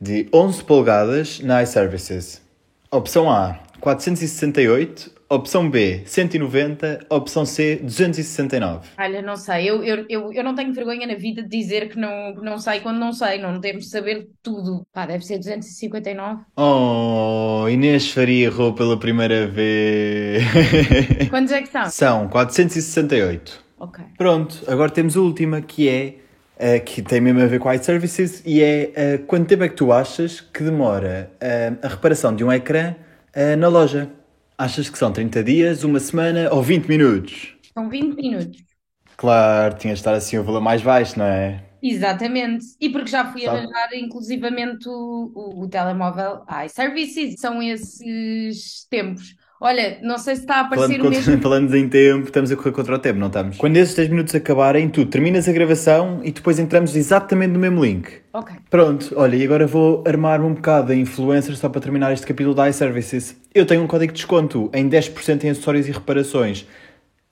de 0.00 0.28
11 0.34 0.64
polegadas 0.64 1.38
na 1.38 1.62
iServices? 1.62 2.42
Opção 2.90 3.30
A, 3.30 3.60
468. 3.78 5.13
Opção 5.34 5.68
B, 5.68 6.02
190. 6.06 7.06
Opção 7.10 7.44
C, 7.44 7.80
269. 7.82 8.88
Olha, 8.96 9.20
não 9.20 9.36
sei, 9.36 9.68
eu, 9.68 9.82
eu, 9.82 10.06
eu, 10.08 10.32
eu 10.32 10.44
não 10.44 10.54
tenho 10.54 10.72
vergonha 10.72 11.08
na 11.08 11.14
vida 11.14 11.42
de 11.42 11.48
dizer 11.48 11.88
que 11.88 11.98
não, 11.98 12.34
não 12.36 12.58
sei 12.58 12.78
quando 12.78 12.98
não 12.98 13.12
sei, 13.12 13.40
não 13.40 13.60
temos 13.60 13.86
de 13.86 13.90
saber 13.90 14.28
tudo. 14.40 14.86
Pá, 14.92 15.06
deve 15.06 15.24
ser 15.24 15.38
259. 15.38 16.42
Oh, 16.56 17.66
Inês 17.68 18.12
Faria 18.12 18.46
errou 18.46 18.74
pela 18.74 18.96
primeira 18.96 19.48
vez. 19.48 20.44
Quantos 21.28 21.52
é 21.52 21.62
que 21.62 21.68
são? 21.68 21.90
São 21.90 22.28
468. 22.28 23.64
Ok. 23.80 24.04
Pronto, 24.16 24.62
agora 24.68 24.90
temos 24.90 25.16
a 25.16 25.20
última 25.20 25.60
que 25.60 25.88
é 25.88 26.14
eh, 26.56 26.78
que 26.78 27.02
tem 27.02 27.20
mesmo 27.20 27.42
a 27.42 27.46
ver 27.46 27.58
com 27.58 27.72
iServices 27.72 28.40
e 28.46 28.62
é 28.62 28.92
eh, 28.94 29.18
quanto 29.26 29.48
tempo 29.48 29.64
é 29.64 29.68
que 29.68 29.74
tu 29.74 29.92
achas 29.92 30.40
que 30.40 30.62
demora 30.62 31.32
eh, 31.40 31.72
a 31.82 31.88
reparação 31.88 32.34
de 32.34 32.44
um 32.44 32.52
ecrã 32.52 32.94
na 33.58 33.66
loja? 33.66 34.08
Achas 34.58 34.90
que 34.90 34.98
são 34.98 35.12
30 35.12 35.44
dias, 35.44 35.84
uma 35.84 36.00
semana 36.00 36.52
ou 36.52 36.60
20 36.60 36.86
minutos? 36.88 37.54
São 37.72 37.88
20 37.88 38.14
minutos. 38.16 38.64
Claro, 39.16 39.76
tinha 39.76 39.92
de 39.94 39.98
estar 40.00 40.14
assim 40.14 40.38
o 40.38 40.44
valor 40.44 40.60
mais 40.60 40.80
baixo, 40.82 41.18
não 41.18 41.24
é? 41.26 41.64
Exatamente. 41.82 42.64
E 42.80 42.88
porque 42.88 43.10
já 43.10 43.30
fui 43.30 43.42
Sabe? 43.42 43.58
arranjar 43.58 43.92
inclusivamente 43.94 44.88
o, 44.88 45.32
o, 45.34 45.62
o 45.64 45.68
telemóvel 45.68 46.42
iServices. 46.64 47.38
São 47.40 47.62
esses 47.62 48.86
tempos. 48.88 49.36
Olha, 49.60 49.98
não 50.02 50.18
sei 50.18 50.34
se 50.36 50.42
está 50.42 50.56
a 50.56 50.60
aparecer 50.62 51.00
o 51.00 51.08
mesmo. 51.08 51.38
falando 51.40 51.74
em 51.74 51.88
tempo, 51.88 52.26
estamos 52.26 52.50
a 52.52 52.56
correr 52.56 52.72
contra 52.72 52.96
o 52.96 52.98
tempo, 52.98 53.18
não 53.18 53.28
estamos? 53.28 53.56
Quando 53.56 53.76
esses 53.76 53.94
10 53.94 54.08
minutos 54.10 54.34
acabarem, 54.34 54.88
tu 54.88 55.06
terminas 55.06 55.48
a 55.48 55.52
gravação 55.52 56.20
e 56.22 56.32
depois 56.32 56.58
entramos 56.58 56.94
exatamente 56.96 57.52
no 57.52 57.58
mesmo 57.58 57.82
link. 57.84 58.08
Ok. 58.32 58.54
Pronto, 58.68 59.14
olha, 59.16 59.36
e 59.36 59.44
agora 59.44 59.66
vou 59.66 60.04
armar-me 60.06 60.44
um 60.46 60.54
bocado 60.54 60.92
a 60.92 60.94
influencer 60.94 61.56
só 61.56 61.68
para 61.68 61.80
terminar 61.80 62.12
este 62.12 62.26
capítulo 62.26 62.54
da 62.54 62.68
iServices. 62.68 63.36
Eu 63.54 63.64
tenho 63.64 63.82
um 63.82 63.86
código 63.86 64.12
de 64.12 64.16
desconto 64.18 64.70
em 64.74 64.88
10% 64.88 65.44
em 65.44 65.50
acessórios 65.50 65.88
e 65.88 65.92
reparações. 65.92 66.66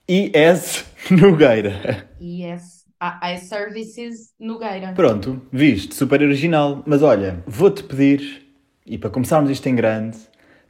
IS 0.09 0.85
Nogueira. 1.11 2.09
Yes. 2.21 2.83
A- 3.01 3.33
iServices 3.35 4.33
Nogueira. 4.39 4.93
Pronto, 4.95 5.43
viste, 5.53 5.95
super 5.95 6.23
original. 6.23 6.83
Mas 6.87 7.03
olha, 7.03 7.43
vou-te 7.47 7.83
pedir, 7.83 8.43
e 8.87 8.97
para 8.97 9.11
começarmos 9.11 9.51
isto 9.51 9.69
em 9.69 9.75
grande, 9.75 10.17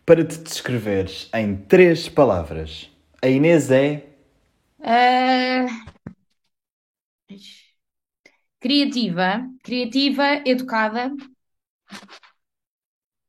para 0.07 0.25
te 0.25 0.39
descreveres 0.39 1.29
em 1.35 1.57
três 1.57 2.09
palavras. 2.09 2.91
A 3.23 3.29
Inês 3.29 3.71
é. 3.71 4.05
Ah, 4.85 5.67
Criativa, 8.61 9.47
criativa, 9.63 10.41
educada 10.47 11.13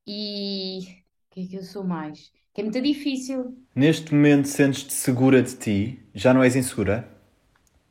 e 0.08 0.80
o 0.80 1.34
que 1.34 1.42
é 1.42 1.48
que 1.48 1.56
eu 1.58 1.64
sou 1.64 1.84
mais? 1.84 2.32
Que 2.54 2.62
é 2.62 2.64
muito 2.64 2.82
difícil. 2.82 3.58
Neste 3.76 4.16
momento 4.16 4.48
sentes-te 4.48 4.92
segura 4.94 5.40
de 5.44 5.56
ti? 5.56 6.00
Já 6.16 6.34
não 6.34 6.42
és 6.44 6.56
insegura? 6.56 7.08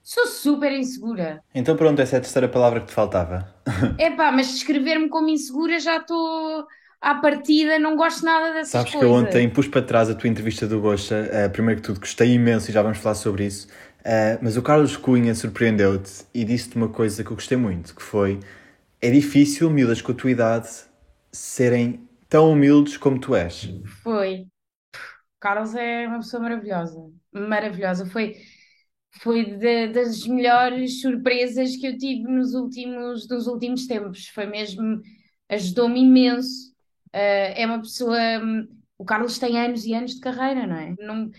Sou 0.02 0.26
super 0.26 0.72
insegura. 0.72 1.42
Então 1.54 1.76
pronto, 1.76 2.00
essa 2.00 2.16
é 2.16 2.18
a 2.18 2.22
terceira 2.22 2.48
palavra 2.48 2.80
que 2.80 2.86
te 2.86 2.92
faltava. 2.92 3.54
Epá, 3.98 4.32
mas 4.32 4.48
descrever-me 4.52 5.08
como 5.08 5.28
insegura 5.28 5.78
já 5.78 5.98
estou 5.98 6.66
à 7.02 7.16
partida, 7.16 7.78
não 7.78 7.96
gosto 7.96 8.24
nada 8.24 8.54
dessas 8.54 8.84
Sabes 8.84 8.94
que 8.94 9.04
coisas. 9.04 9.04
eu 9.04 9.10
ontem 9.12 9.48
pus 9.50 9.66
para 9.68 9.82
trás 9.82 10.08
a 10.08 10.14
tua 10.14 10.28
entrevista 10.28 10.66
do 10.66 10.80
Gosta. 10.80 11.14
eh, 11.32 11.48
primeiro 11.48 11.80
que 11.80 11.86
tudo, 11.88 12.00
gostei 12.00 12.32
imenso 12.34 12.70
e 12.70 12.72
já 12.72 12.82
vamos 12.82 12.98
falar 12.98 13.14
sobre 13.16 13.44
isso. 13.46 13.66
Eh, 14.04 14.38
mas 14.40 14.56
o 14.56 14.62
Carlos 14.62 14.96
Cunha 14.96 15.34
surpreendeu-te 15.34 16.24
e 16.34 16.44
disse-te 16.44 16.76
uma 16.76 16.88
coisa 16.88 17.22
que 17.24 17.30
eu 17.30 17.34
gostei 17.36 17.58
muito, 17.58 17.94
que 17.94 18.02
foi 18.02 18.40
é 19.00 19.10
difícil 19.10 19.68
miúdas 19.70 20.00
com 20.02 20.12
a 20.12 20.14
tua 20.14 20.30
idade 20.30 20.68
serem 21.32 22.00
tão 22.28 22.52
humildes 22.52 22.96
como 22.96 23.18
tu 23.18 23.34
és. 23.34 23.68
Foi. 24.02 24.48
Carlos 25.40 25.74
é 25.74 26.06
uma 26.08 26.18
pessoa 26.20 26.42
maravilhosa. 26.42 27.12
Maravilhosa. 27.32 28.06
Foi, 28.06 28.36
foi 29.22 29.44
de- 29.58 29.88
das 29.92 30.26
melhores 30.26 31.00
surpresas 31.02 31.76
que 31.76 31.86
eu 31.86 31.98
tive 31.98 32.24
nos 32.24 32.54
últimos, 32.54 33.28
nos 33.28 33.48
últimos 33.48 33.86
tempos. 33.88 34.28
Foi 34.28 34.46
mesmo, 34.46 35.02
ajudou-me 35.50 36.00
imenso. 36.02 36.71
Ah, 37.12 37.18
é 37.18 37.66
uma 37.66 37.80
pessoa. 37.80 38.18
hum, 38.42 38.68
O 38.98 39.04
Carlos 39.04 39.38
tem 39.38 39.58
anos 39.60 39.84
e 39.84 39.94
anos 39.94 40.14
de 40.14 40.20
carreira, 40.20 40.66
não 40.66 40.76
é? 40.76 40.94
Não, 41.00 41.30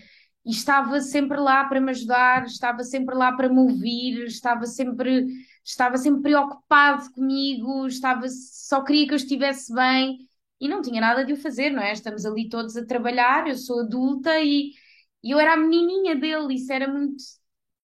e 0.44 0.50
estava 0.50 1.00
sempre 1.00 1.38
lá 1.40 1.64
para 1.64 1.80
me 1.80 1.90
ajudar, 1.90 2.44
estava 2.46 2.84
sempre 2.84 3.14
lá 3.16 3.32
para 3.32 3.48
me 3.48 3.58
ouvir, 3.58 4.24
estava 4.26 4.66
sempre, 4.66 5.26
estava 5.64 5.96
sempre 5.96 6.22
preocupado 6.22 7.10
comigo, 7.12 7.86
estava, 7.86 8.26
só 8.28 8.82
queria 8.84 9.06
que 9.06 9.12
eu 9.14 9.16
estivesse 9.16 9.74
bem 9.74 10.18
e 10.60 10.68
não 10.68 10.82
tinha 10.82 11.00
nada 11.00 11.24
de 11.24 11.32
o 11.32 11.36
fazer, 11.36 11.70
não 11.70 11.82
é? 11.82 11.92
Estamos 11.92 12.26
ali 12.26 12.48
todos 12.48 12.76
a 12.76 12.84
trabalhar, 12.86 13.48
eu 13.48 13.56
sou 13.56 13.80
adulta 13.80 14.38
e, 14.40 14.72
e 15.22 15.30
eu 15.32 15.40
era 15.40 15.54
a 15.54 15.56
menininha 15.56 16.14
dele, 16.16 16.54
isso 16.54 16.72
era 16.72 16.86
muito, 16.88 17.16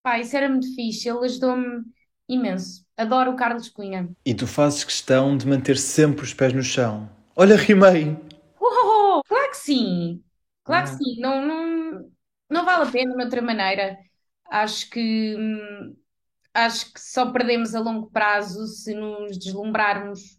pá, 0.03 0.19
isso 0.19 0.37
era 0.37 0.49
muito 0.49 0.75
fixe, 0.75 1.09
ele 1.09 1.25
ajudou-me 1.25 1.85
imenso. 2.29 2.85
Adoro 2.97 3.33
o 3.33 3.37
Carlos 3.37 3.69
Cunha. 3.71 4.09
E 4.25 4.35
tu 4.35 4.47
fazes 4.47 4.83
questão 4.83 5.37
de 5.37 5.47
manter 5.47 5.77
sempre 5.77 6.25
os 6.25 6.33
pés 6.33 6.55
no 6.55 6.63
chão. 6.63 7.07
Olha, 7.41 7.57
rimei! 7.57 8.19
Oh, 8.61 9.23
claro 9.27 9.51
que 9.51 9.57
sim, 9.57 10.23
claro 10.63 10.91
que 10.91 11.03
sim, 11.03 11.19
não, 11.21 11.41
não, 11.41 12.13
não 12.51 12.65
vale 12.67 12.87
a 12.87 12.93
pena 12.93 13.17
de 13.17 13.23
outra 13.25 13.41
maneira. 13.41 13.97
Acho 14.51 14.91
que, 14.91 15.37
hum, 15.39 15.97
acho 16.53 16.93
que 16.93 17.01
só 17.01 17.33
perdemos 17.33 17.75
a 17.75 17.81
longo 17.81 18.11
prazo 18.11 18.67
se 18.67 18.95
nos 18.95 19.39
deslumbrarmos. 19.39 20.39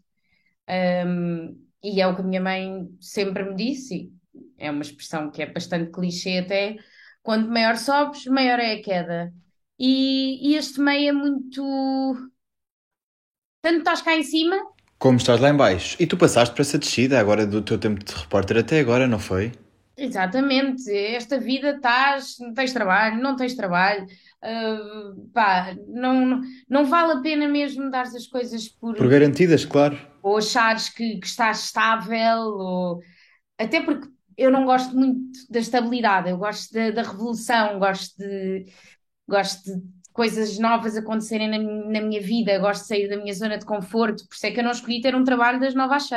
Um, 1.08 1.68
e 1.84 2.00
é 2.00 2.06
o 2.06 2.14
que 2.14 2.22
a 2.22 2.24
minha 2.24 2.40
mãe 2.40 2.88
sempre 3.00 3.46
me 3.46 3.56
disse, 3.56 4.14
é 4.56 4.70
uma 4.70 4.84
expressão 4.84 5.32
que 5.32 5.42
é 5.42 5.48
bastante 5.48 5.90
clichê 5.90 6.38
até, 6.38 6.78
quanto 7.24 7.50
maior 7.50 7.78
sobes, 7.78 8.28
maior 8.28 8.60
é 8.60 8.74
a 8.74 8.82
queda. 8.84 9.34
E, 9.80 10.52
e 10.52 10.56
este 10.56 10.80
meio 10.80 11.10
é 11.10 11.12
muito... 11.14 11.64
Tanto 13.60 13.80
estás 13.80 14.04
cá 14.04 14.16
em 14.16 14.24
cima, 14.24 14.56
Como 15.02 15.18
estás 15.18 15.40
lá 15.40 15.50
em 15.50 15.58
baixo. 15.58 15.98
E 16.00 16.06
tu 16.06 16.16
passaste 16.16 16.54
por 16.54 16.62
essa 16.62 16.78
descida 16.78 17.20
agora 17.20 17.44
do 17.46 17.62
teu 17.62 17.78
tempo 17.78 18.06
de 18.06 18.14
repórter 18.14 18.58
até 18.60 18.80
agora, 18.80 19.08
não 19.08 19.18
foi? 19.18 19.52
exatamente, 19.98 20.92
esta 20.92 21.40
vida 21.40 21.72
estás, 21.72 22.38
tens 22.56 22.74
trabalho, 22.74 23.22
não 23.22 23.36
tens 23.36 23.54
trabalho, 23.54 24.06
ah, 24.42 25.14
pá, 25.34 25.76
não, 25.88 26.26
não, 26.26 26.42
não 26.68 26.86
vale 26.86 27.14
a 27.14 27.22
pena 27.22 27.48
mesmo 27.48 27.92
dar 27.92 28.04
as 28.04 28.26
coisas 28.26 28.68
por... 28.68 28.96
Por 28.96 29.08
garantidas, 29.08 29.64
claro. 29.64 30.00
ou 30.24 30.38
achares 30.38 30.90
que, 30.90 31.20
que 31.20 31.28
estás 31.28 31.66
estável, 31.66 32.40
ou... 32.40 33.00
até 33.60 33.82
porque 33.82 34.08
eu 34.38 34.50
não 34.50 34.66
gosto 34.66 34.96
muito 34.96 35.40
da 35.50 35.60
estabilidade, 35.60 36.30
eu 36.30 36.38
gosto 36.38 36.74
da, 36.74 36.90
da 36.90 37.04
revolução, 37.04 37.78
gosto 37.78 38.18
de, 38.18 38.66
gosto 39.28 39.64
de 39.66 40.01
coisas 40.14 40.58
novas 40.60 40.98
acontecerem 40.98 41.50
na, 41.50 41.58
na 41.58 42.02
minha 42.02 42.22
vida, 42.22 42.58
gosto 42.60 42.82
de 42.82 42.88
sair 42.88 43.08
da 43.08 43.18
minha 43.18 43.34
zona 43.34 43.58
de 43.58 43.66
conforto, 43.66 44.28
por 44.28 44.36
isso 44.36 44.46
é 44.46 44.52
que 44.52 44.60
eu 44.60 44.64
não 44.64 44.72
escolhi 44.72 45.02
ter 45.02 45.16
um 45.16 45.24
trabalho 45.24 45.60
das 45.60 45.74
nove 45.74 45.94
às 45.96 46.10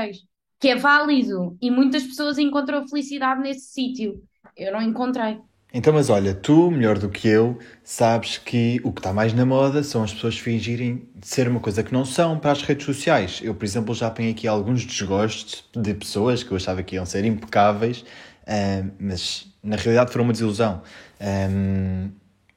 que 0.61 0.69
é 0.69 0.77
válido, 0.77 1.57
e 1.61 1.71
muitas 1.71 2.05
pessoas 2.05 2.39
encontram 2.39 2.89
felicidade 2.89 3.41
nesse 3.41 3.73
sítio. 3.73 4.23
Eu 4.57 4.73
não 4.73 4.81
encontrei. 4.81 5.39
Então, 5.77 5.93
mas 5.93 6.09
olha, 6.09 6.33
tu, 6.33 6.71
melhor 6.71 6.99
do 6.99 7.09
que 7.09 7.27
eu, 7.27 7.59
sabes 7.83 8.39
que 8.39 8.81
o 8.85 8.93
que 8.93 9.01
está 9.01 9.13
mais 9.13 9.35
na 9.35 9.45
moda 9.45 9.83
são 9.83 10.05
as 10.05 10.15
pessoas 10.15 10.39
fingirem 10.39 11.09
ser 11.21 11.49
uma 11.49 11.59
coisa 11.59 11.83
que 11.83 11.93
não 11.93 12.05
são 12.05 12.39
para 12.39 12.53
as 12.53 12.63
redes 12.63 12.87
sociais. 12.87 13.41
Eu, 13.43 13.57
por 13.57 13.65
exemplo, 13.65 13.93
já 13.93 14.07
apanhei 14.07 14.31
aqui 14.31 14.47
alguns 14.47 14.87
desgostos 14.87 15.69
de 15.75 15.93
pessoas 15.93 16.45
que 16.45 16.53
eu 16.53 16.57
achava 16.57 16.81
que 16.85 16.95
iam 16.95 17.05
ser 17.05 17.25
impecáveis, 17.25 18.05
ah, 18.47 18.85
mas 19.01 19.53
na 19.63 19.75
realidade 19.77 20.13
foram 20.13 20.25
uma 20.25 20.33
desilusão. 20.33 20.81
Ahm, 21.21 22.11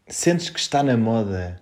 sentes 0.09 0.49
que 0.49 0.59
está 0.59 0.83
na 0.83 0.97
moda, 0.97 1.61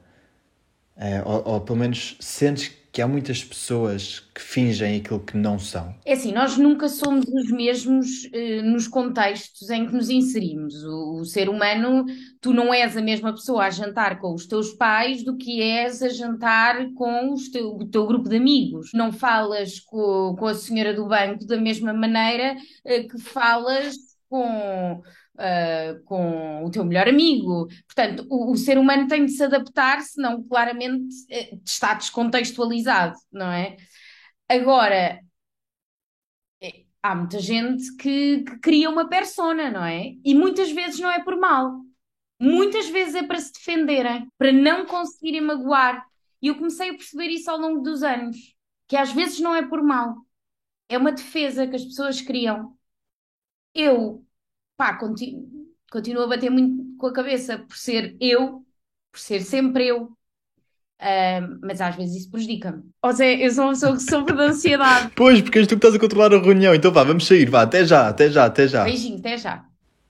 ah, 0.97 1.23
ou, 1.25 1.53
ou 1.53 1.61
pelo 1.61 1.79
menos 1.79 2.17
sentes 2.19 2.71
que 2.91 3.01
há 3.01 3.07
muitas 3.07 3.43
pessoas 3.43 4.21
que 4.33 4.41
fingem 4.41 4.97
aquilo 4.97 5.19
que 5.19 5.35
não 5.35 5.59
são? 5.59 5.93
É 6.05 6.13
assim, 6.13 6.31
nós 6.31 6.57
nunca 6.57 6.87
somos 6.87 7.25
os 7.27 7.51
mesmos 7.51 8.29
eh, 8.31 8.61
nos 8.61 8.87
contextos 8.87 9.69
em 9.69 9.85
que 9.85 9.91
nos 9.93 10.09
inserimos. 10.09 10.73
O, 10.85 11.19
o 11.19 11.25
ser 11.25 11.49
humano, 11.49 12.05
tu 12.39 12.53
não 12.53 12.73
és 12.73 12.95
a 12.95 13.01
mesma 13.01 13.33
pessoa 13.33 13.65
a 13.65 13.69
jantar 13.69 14.19
com 14.21 14.33
os 14.33 14.45
teus 14.47 14.71
pais 14.73 15.25
do 15.25 15.35
que 15.35 15.61
és 15.61 16.01
a 16.01 16.07
jantar 16.07 16.89
com 16.93 17.35
teu, 17.51 17.75
o 17.75 17.85
teu 17.89 18.07
grupo 18.07 18.29
de 18.29 18.37
amigos. 18.37 18.91
Não 18.93 19.11
falas 19.11 19.79
co- 19.81 20.35
com, 20.37 20.45
a 20.47 20.53
senhora 20.53 20.93
do 20.93 21.07
banco 21.07 21.45
da 21.45 21.57
mesma 21.57 21.91
maneira 21.91 22.55
eh, 22.85 23.03
que 23.03 23.19
falas 23.19 23.95
com, 24.29 25.01
ah, 25.37 25.99
com 26.05 26.63
o 26.65 26.71
teu 26.71 26.85
melhor 26.85 27.07
amigo. 27.07 27.67
Portanto, 27.87 28.25
o, 28.29 28.51
o 28.51 28.57
ser 28.57 28.77
humano 28.77 29.07
tem 29.07 29.25
de 29.25 29.31
se 29.31 29.43
adaptar, 29.43 30.01
senão 30.01 30.43
claramente 30.47 31.15
eh, 31.29 31.57
está 31.65 31.93
descontextualizado, 31.93 33.15
não 33.31 33.51
é? 33.51 33.77
Agora, 34.49 35.19
eh, 36.61 36.85
há 37.01 37.15
muita 37.15 37.39
gente 37.39 37.95
que, 37.97 38.43
que 38.43 38.59
cria 38.59 38.89
uma 38.89 39.07
persona, 39.09 39.69
não 39.71 39.83
é? 39.85 40.13
E 40.23 40.33
muitas 40.35 40.71
vezes 40.71 40.99
não 40.99 41.11
é 41.11 41.23
por 41.23 41.37
mal. 41.37 41.81
Muitas 42.39 42.87
vezes 42.89 43.15
é 43.15 43.23
para 43.23 43.39
se 43.39 43.53
defenderem, 43.53 44.27
para 44.37 44.51
não 44.51 44.85
conseguirem 44.85 45.41
magoar. 45.41 46.05
E 46.41 46.47
eu 46.47 46.55
comecei 46.55 46.89
a 46.89 46.93
perceber 46.93 47.27
isso 47.27 47.49
ao 47.49 47.57
longo 47.57 47.81
dos 47.81 48.03
anos, 48.03 48.37
que 48.87 48.97
às 48.97 49.11
vezes 49.11 49.39
não 49.39 49.55
é 49.55 49.65
por 49.67 49.81
mal. 49.83 50.15
É 50.89 50.97
uma 50.97 51.11
defesa 51.11 51.67
que 51.67 51.75
as 51.75 51.85
pessoas 51.85 52.21
criam. 52.21 52.77
Eu, 53.73 54.24
pá, 54.77 54.93
continuo, 54.97 55.47
continuo 55.91 56.23
a 56.23 56.27
bater 56.27 56.49
muito 56.49 56.97
com 56.97 57.07
a 57.07 57.13
cabeça 57.13 57.57
por 57.59 57.77
ser 57.77 58.15
eu, 58.19 58.65
por 59.11 59.19
ser 59.19 59.41
sempre 59.41 59.87
eu. 59.87 60.09
Ah, 60.99 61.41
mas 61.61 61.81
às 61.81 61.95
vezes 61.95 62.15
isso 62.21 62.31
prejudica-me. 62.31 62.83
Ou 63.01 63.13
seja, 63.13 63.43
eu 63.43 63.51
sou 63.51 63.65
uma 63.65 63.73
pessoa 63.73 63.95
que 63.95 64.03
sofre 64.03 64.35
de 64.35 64.41
ansiedade. 64.41 65.11
Pois, 65.15 65.41
porque 65.41 65.59
és 65.59 65.67
tu 65.67 65.71
que 65.71 65.75
estás 65.75 65.95
a 65.95 65.99
controlar 65.99 66.33
a 66.33 66.39
reunião. 66.39 66.73
Então 66.73 66.91
vá, 66.91 67.03
vamos 67.03 67.27
sair, 67.27 67.49
vá, 67.49 67.63
até 67.63 67.83
já, 67.85 68.07
até 68.07 68.29
já, 68.29 68.45
até 68.45 68.67
já. 68.67 68.83
Beijinho, 68.83 69.19
até 69.19 69.37
já. 69.37 69.65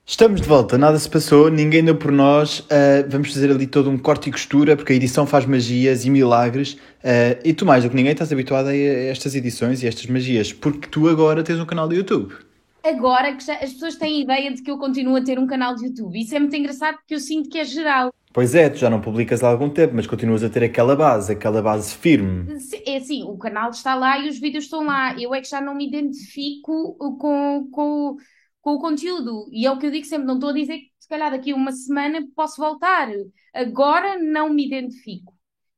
Estamos 0.07 0.39
de 0.39 0.47
volta, 0.47 0.77
nada 0.77 0.99
se 0.99 1.09
passou, 1.09 1.49
ninguém 1.49 1.83
deu 1.83 1.95
por 1.95 2.11
nós. 2.11 2.63
ah, 2.69 3.03
vamos 3.09 3.33
fazer 3.33 3.49
ali 3.49 3.65
todo 3.65 3.89
um 3.89 3.97
corte 3.97 4.29
e 4.29 4.31
costura, 4.31 4.75
porque 4.77 4.93
a 4.93 4.95
edição 4.95 5.25
faz 5.25 5.45
magias 5.47 6.05
e 6.05 6.11
milagres. 6.11 6.77
ah, 7.03 7.39
e 7.43 7.53
tu, 7.53 7.65
mais 7.65 7.83
do 7.83 7.89
que 7.89 7.95
ninguém, 7.95 8.11
estás 8.11 8.31
habituado 8.31 8.67
a 8.67 8.75
estas 8.75 9.33
edições 9.35 9.81
e 9.81 9.87
estas 9.87 10.05
magias, 10.05 10.53
porque 10.53 10.87
tu 10.87 11.09
agora 11.09 11.43
tens 11.43 11.59
um 11.59 11.65
canal 11.65 11.87
de 11.87 11.95
YouTube. 11.95 12.44
Agora 12.85 13.35
que 13.35 13.43
já- 13.43 13.55
as 13.55 13.73
pessoas 13.73 13.95
têm 13.95 14.21
ideia 14.21 14.53
de 14.53 14.61
que 14.61 14.69
eu 14.69 14.77
continuo 14.77 15.15
a 15.15 15.23
ter 15.23 15.39
um 15.39 15.47
canal 15.47 15.73
de 15.73 15.85
YouTube. 15.85 16.19
Isso 16.19 16.35
é 16.35 16.39
muito 16.39 16.55
engraçado 16.55 16.97
porque 16.97 17.15
eu 17.15 17.19
sinto 17.19 17.49
que 17.49 17.57
é 17.57 17.65
geral. 17.65 18.13
Pois 18.31 18.53
é, 18.53 18.69
tu 18.69 18.77
já 18.77 18.89
não 18.89 19.01
publicas 19.01 19.43
há 19.43 19.49
algum 19.49 19.69
tempo, 19.69 19.93
mas 19.95 20.05
continuas 20.05 20.43
a 20.43 20.49
ter 20.49 20.63
aquela 20.63 20.95
base, 20.95 21.31
aquela 21.31 21.61
base 21.61 21.95
firme. 21.95 22.45
É 22.85 22.97
assim, 22.97 23.23
o 23.23 23.37
canal 23.37 23.71
está 23.71 23.95
lá 23.95 24.19
e 24.19 24.29
os 24.29 24.37
vídeos 24.37 24.65
estão 24.65 24.83
lá. 24.83 25.19
Eu 25.19 25.33
é 25.33 25.41
que 25.41 25.49
já 25.49 25.59
não 25.59 25.73
me 25.73 25.87
identifico 25.87 26.93
com, 27.17 27.67
com, 27.71 28.17
com 28.61 28.71
o 28.73 28.79
conteúdo. 28.79 29.47
E 29.51 29.65
é 29.65 29.71
o 29.71 29.79
que 29.79 29.87
eu 29.87 29.91
digo 29.91 30.05
sempre, 30.05 30.27
não 30.27 30.35
estou 30.35 30.49
a 30.49 30.53
dizer 30.53 30.77
que 30.77 30.91
se 30.99 31.07
calhar 31.07 31.31
daqui 31.31 31.51
a 31.53 31.55
uma 31.55 31.71
semana 31.71 32.19
posso 32.35 32.61
voltar. 32.61 33.09
Agora 33.53 34.17
não 34.21 34.53
me 34.53 34.67
identifico. 34.67 35.33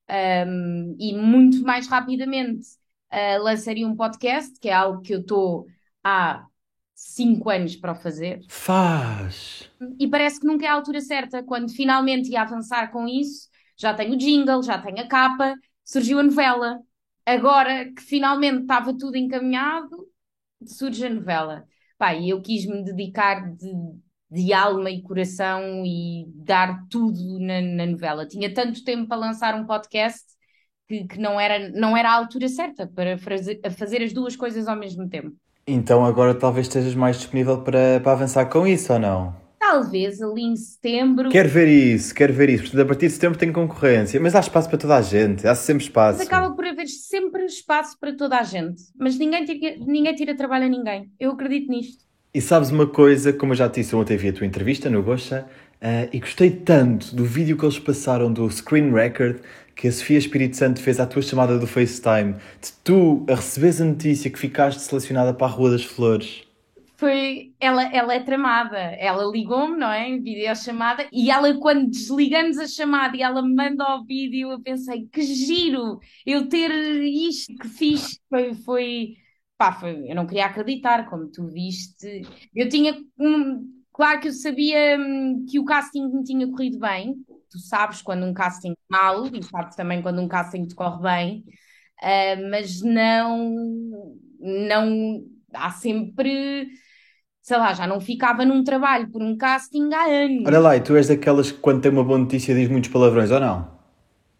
Um, 0.09 0.95
e 0.99 1.13
muito 1.15 1.61
mais 1.63 1.87
rapidamente 1.87 2.65
uh, 3.13 3.43
lançaria 3.43 3.87
um 3.87 3.95
podcast, 3.95 4.59
que 4.59 4.69
é 4.69 4.73
algo 4.73 5.01
que 5.01 5.13
eu 5.13 5.19
estou 5.19 5.67
há 6.03 6.45
cinco 6.97 7.51
anos 7.51 7.75
para 7.75 7.91
o 7.91 7.95
fazer. 7.95 8.41
Faz! 8.49 9.69
E 9.99 10.07
parece 10.07 10.39
que 10.39 10.47
nunca 10.47 10.65
é 10.65 10.69
a 10.69 10.73
altura 10.73 10.99
certa. 10.99 11.43
Quando 11.43 11.71
finalmente 11.71 12.31
ia 12.31 12.41
avançar 12.41 12.91
com 12.91 13.07
isso, 13.07 13.47
já 13.77 13.93
tenho 13.93 14.13
o 14.13 14.17
jingle, 14.17 14.63
já 14.63 14.81
tenho 14.81 14.99
a 14.99 15.07
capa, 15.07 15.55
surgiu 15.85 16.19
a 16.19 16.23
novela. 16.23 16.79
Agora 17.23 17.85
que 17.93 18.01
finalmente 18.01 18.61
estava 18.61 18.97
tudo 18.97 19.15
encaminhado, 19.15 20.07
surge 20.65 21.05
a 21.05 21.09
novela. 21.09 21.65
Pá, 21.99 22.15
e 22.15 22.29
eu 22.29 22.41
quis 22.41 22.65
me 22.65 22.83
dedicar 22.83 23.53
de, 23.55 23.71
de 24.31 24.51
alma 24.51 24.89
e 24.89 25.03
coração 25.03 25.85
e 25.85 26.25
dar 26.33 26.87
tudo 26.89 27.39
na, 27.39 27.61
na 27.61 27.85
novela. 27.85 28.27
Tinha 28.27 28.51
tanto 28.51 28.83
tempo 28.83 29.07
para 29.07 29.17
lançar 29.17 29.53
um 29.53 29.67
podcast 29.67 30.25
que, 30.87 31.05
que 31.05 31.19
não 31.19 31.39
era, 31.39 31.69
não 31.69 31.95
era 31.95 32.09
a 32.09 32.15
altura 32.15 32.47
certa 32.47 32.87
para 32.87 33.19
fazer, 33.19 33.59
fazer 33.71 34.01
as 34.01 34.13
duas 34.13 34.35
coisas 34.35 34.67
ao 34.67 34.75
mesmo 34.75 35.07
tempo. 35.07 35.35
Então 35.67 36.05
agora 36.05 36.33
talvez 36.33 36.67
estejas 36.67 36.95
mais 36.95 37.17
disponível 37.17 37.57
para, 37.57 37.99
para 38.01 38.13
avançar 38.13 38.45
com 38.45 38.65
isso 38.65 38.93
ou 38.93 38.99
não? 38.99 39.35
Talvez 39.59 40.21
ali 40.21 40.43
em 40.43 40.55
setembro. 40.55 41.29
Quero 41.29 41.49
ver 41.49 41.67
isso, 41.67 42.15
quero 42.15 42.31
ver 42.33 42.49
isso. 42.49 42.63
Portanto, 42.63 42.81
a 42.81 42.85
partir 42.85 43.07
de 43.07 43.13
setembro 43.13 43.37
tem 43.37 43.51
concorrência, 43.51 44.17
mas 44.17 44.33
há 44.33 44.39
espaço 44.39 44.69
para 44.69 44.77
toda 44.77 44.95
a 44.95 45.01
gente, 45.01 45.45
há 45.45 45.53
sempre 45.53 45.83
espaço. 45.83 46.19
Mas 46.19 46.27
acaba 46.27 46.55
por 46.55 46.65
haver 46.65 46.87
sempre 46.87 47.43
espaço 47.43 47.99
para 47.99 48.15
toda 48.15 48.37
a 48.37 48.43
gente. 48.43 48.81
Mas 48.97 49.17
ninguém 49.17 49.43
tira, 49.43 49.75
ninguém 49.85 50.15
tira 50.15 50.37
trabalho 50.37 50.67
a 50.67 50.69
ninguém. 50.69 51.11
Eu 51.19 51.31
acredito 51.31 51.69
nisto. 51.69 52.05
E 52.33 52.39
sabes 52.39 52.69
uma 52.69 52.87
coisa, 52.87 53.33
como 53.33 53.51
eu 53.51 53.57
já 53.57 53.67
te 53.67 53.81
disse 53.81 53.93
ontem 53.93 54.15
vi 54.15 54.29
a 54.29 54.33
tua 54.33 54.45
entrevista 54.45 54.89
no 54.89 55.03
Gocha, 55.03 55.45
eh, 55.81 56.07
e 56.13 56.19
gostei 56.19 56.49
tanto 56.49 57.13
do 57.13 57.25
vídeo 57.25 57.57
que 57.57 57.65
eles 57.65 57.79
passaram 57.79 58.31
do 58.31 58.49
Screen 58.49 58.93
Record 58.93 59.39
que 59.77 59.87
a 59.87 59.91
Sofia 59.91 60.17
Espírito 60.17 60.57
Santo 60.57 60.81
fez 60.81 60.99
à 60.99 61.05
tua 61.05 61.21
chamada 61.21 61.59
do 61.59 61.67
FaceTime, 61.67 62.33
de 62.33 62.73
tu 62.83 63.25
a 63.29 63.35
receberes 63.35 63.79
a 63.79 63.85
notícia 63.85 64.31
que 64.31 64.39
ficaste 64.39 64.79
selecionada 64.81 65.33
para 65.33 65.47
a 65.47 65.49
Rua 65.49 65.71
das 65.71 65.83
Flores. 65.85 66.43
Foi, 66.99 67.53
ela, 67.59 67.83
ela 67.95 68.13
é 68.15 68.19
tramada. 68.23 68.77
Ela 68.77 69.23
ligou-me, 69.31 69.77
não 69.77 69.91
é? 69.91 70.09
Em 70.09 70.21
videochamada. 70.21 71.07
E 71.13 71.29
ela, 71.29 71.53
quando 71.59 71.89
desligamos 71.89 72.57
a 72.57 72.67
chamada 72.67 73.15
e 73.15 73.21
ela 73.21 73.41
me 73.43 73.53
manda 73.53 73.83
o 73.95 74.03
vídeo, 74.03 74.51
eu 74.51 74.61
pensei, 74.61 75.07
que 75.07 75.21
giro 75.21 75.99
eu 76.25 76.49
ter 76.49 76.71
isto 77.03 77.55
que 77.55 77.67
fiz. 77.69 78.19
Foi, 78.29 78.55
foi, 78.55 79.17
pá, 79.57 79.73
foi, 79.73 80.09
eu 80.09 80.15
não 80.15 80.25
queria 80.25 80.47
acreditar, 80.47 81.07
como 81.07 81.29
tu 81.29 81.47
viste. 81.47 82.23
Eu 82.55 82.67
tinha, 82.67 82.97
hum, 83.19 83.83
claro 83.93 84.19
que 84.19 84.29
eu 84.29 84.33
sabia 84.33 84.97
hum, 84.99 85.45
que 85.47 85.59
o 85.59 85.65
casting 85.65 86.23
tinha 86.23 86.47
corrido 86.49 86.79
bem. 86.79 87.15
Tu 87.49 87.59
sabes 87.59 88.01
quando 88.01 88.25
um 88.25 88.33
casting 88.33 88.71
é 88.71 88.75
mal 88.89 89.25
e 89.27 89.43
sabes 89.43 89.75
também 89.75 90.01
quando 90.01 90.21
um 90.21 90.27
casting 90.27 90.65
te 90.65 90.75
corre 90.75 91.01
bem. 91.01 91.43
Ah, 92.01 92.35
mas 92.51 92.81
não, 92.81 93.53
não, 94.39 95.23
há 95.53 95.71
sempre, 95.71 96.67
sei 97.41 97.57
lá, 97.57 97.73
já 97.73 97.87
não 97.87 97.99
ficava 97.99 98.45
num 98.45 98.63
trabalho 98.63 99.09
por 99.11 99.21
um 99.23 99.35
casting 99.37 99.93
há 99.93 100.03
anos. 100.05 100.47
Olha 100.47 100.59
lá, 100.59 100.75
e 100.75 100.81
tu 100.81 100.95
és 100.95 101.07
daquelas 101.07 101.51
que 101.51 101.59
quando 101.59 101.81
tem 101.81 101.91
uma 101.91 102.03
boa 102.03 102.19
notícia 102.19 102.55
diz 102.55 102.69
muitos 102.69 102.89
palavrões, 102.91 103.31
ou 103.31 103.39
não? 103.39 103.77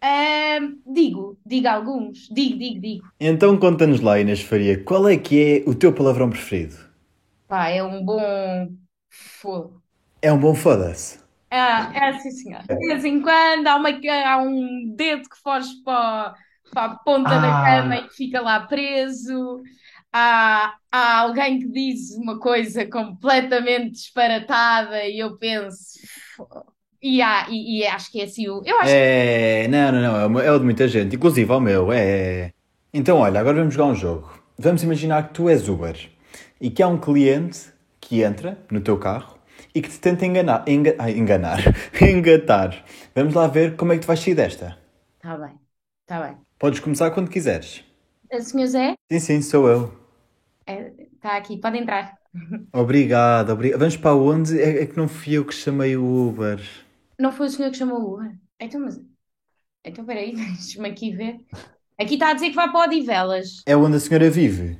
Ah, 0.01 0.59
digo, 0.85 1.37
digo 1.45 1.67
alguns, 1.67 2.27
digo, 2.29 2.57
digo, 2.57 2.81
digo. 2.81 3.07
Então 3.19 3.57
conta-nos 3.57 4.01
lá, 4.01 4.19
Inês 4.19 4.41
Faria, 4.41 4.83
qual 4.83 5.07
é 5.07 5.17
que 5.17 5.63
é 5.65 5.69
o 5.69 5.73
teu 5.75 5.91
palavrão 5.93 6.29
preferido? 6.29 6.75
Pá, 7.47 7.69
é 7.69 7.83
um 7.83 8.03
bom 8.03 8.69
fogo. 9.09 9.81
É 10.21 10.31
um 10.31 10.39
bom 10.39 10.53
foda-se. 10.53 11.17
Ah, 11.49 11.91
é 11.93 12.09
assim, 12.09 12.31
senhor. 12.31 12.61
De 12.63 12.75
vez 12.87 13.05
em 13.05 13.21
quando 13.21 13.67
há, 13.67 13.75
uma, 13.77 13.89
há 14.25 14.37
um 14.39 14.93
dedo 14.95 15.29
que 15.29 15.37
foge 15.41 15.69
para, 15.83 16.35
para 16.73 16.85
a 16.91 16.95
ponta 16.97 17.29
da 17.39 17.61
Ah. 17.61 17.65
cama 17.65 17.95
e 17.97 18.07
que 18.07 18.15
fica 18.15 18.41
lá 18.41 18.61
preso. 18.67 19.61
Há, 20.11 20.75
há 20.91 21.19
alguém 21.19 21.59
que 21.59 21.67
diz 21.69 22.11
uma 22.17 22.39
coisa 22.39 22.85
completamente 22.89 23.91
disparatada 23.93 25.05
e 25.05 25.19
eu 25.19 25.37
penso. 25.37 25.99
E, 27.01 27.21
há, 27.21 27.47
e, 27.49 27.79
e 27.79 27.85
acho 27.87 28.11
que 28.11 28.19
é 28.21 28.23
assim. 28.25 28.47
o- 28.49 28.63
Eu 28.65 28.79
acho 28.79 28.91
É, 28.91 29.67
não, 29.67 29.91
não, 29.91 30.29
não, 30.29 30.39
é 30.39 30.47
é 30.47 30.51
o 30.51 30.57
de 30.59 30.65
muita 30.65 30.87
gente, 30.87 31.15
inclusive 31.15 31.51
ao 31.51 31.61
meu, 31.61 31.91
é. 31.91 32.51
Então, 32.93 33.17
olha, 33.19 33.39
agora 33.39 33.57
vamos 33.57 33.73
jogar 33.73 33.87
um 33.91 33.95
jogo. 33.95 34.29
Vamos 34.57 34.81
imaginar 34.83 35.27
que 35.27 35.33
tu 35.35 35.47
és 35.49 35.69
Uber 35.69 36.09
e 36.59 36.69
que 36.71 36.81
há 36.81 36.87
um 36.87 36.97
cliente 36.99 37.71
que 38.01 38.23
entra 38.23 38.57
no 38.71 38.81
teu 38.81 38.97
carro 38.97 39.36
e 39.77 39.81
que 39.83 39.89
te 39.89 39.99
tenta 39.99 40.25
enganar, 40.25 40.63
enga, 40.67 40.95
ai, 40.97 41.11
enganar, 41.21 41.59
engatar. 42.01 42.83
Vamos 43.15 43.33
lá 43.35 43.45
ver 43.47 43.75
como 43.75 43.91
é 43.93 43.95
que 43.95 44.01
tu 44.05 44.07
vais 44.07 44.19
sair 44.19 44.33
desta. 44.35 44.77
Está 45.15 45.37
bem, 45.37 45.59
está 46.01 46.21
bem. 46.23 46.37
Podes 46.57 46.79
começar 46.79 47.11
quando 47.11 47.29
quiseres. 47.29 47.83
O 48.31 48.41
senhor 48.41 48.67
Zé 48.67 48.95
Sim, 49.11 49.19
sim, 49.19 49.41
sou 49.41 49.69
eu. 49.69 49.93
está 50.65 51.37
aqui, 51.37 51.57
pode 51.59 51.77
entrar. 51.77 52.17
Obrigado, 52.73 53.51
obrigado. 53.51 53.79
Vamos 53.79 53.97
para 53.97 54.15
onde? 54.15 54.59
É, 54.61 54.83
é 54.83 54.85
que 54.85 54.97
não 54.97 55.07
fui 55.07 55.33
eu 55.37 55.45
que 55.45 55.53
chamei 55.53 55.95
o 55.97 56.27
Uber. 56.29 56.59
Não 57.19 57.31
foi 57.31 57.47
o 57.47 57.49
senhor 57.49 57.71
que 57.71 57.77
chamou 57.77 57.99
o 58.01 58.13
Uber? 58.15 58.37
Então, 58.59 58.81
mas. 58.81 58.99
Então, 59.83 60.05
peraí, 60.05 60.33
deixa-me 60.35 60.89
aqui 60.89 61.15
ver. 61.15 61.39
Aqui 61.99 62.13
está 62.15 62.29
a 62.29 62.33
dizer 62.33 62.49
que 62.49 62.55
vai 62.55 62.71
para 62.71 62.85
Odivelas. 62.85 63.63
É 63.65 63.75
onde 63.75 63.97
a 63.97 63.99
senhora 63.99 64.29
vive. 64.29 64.77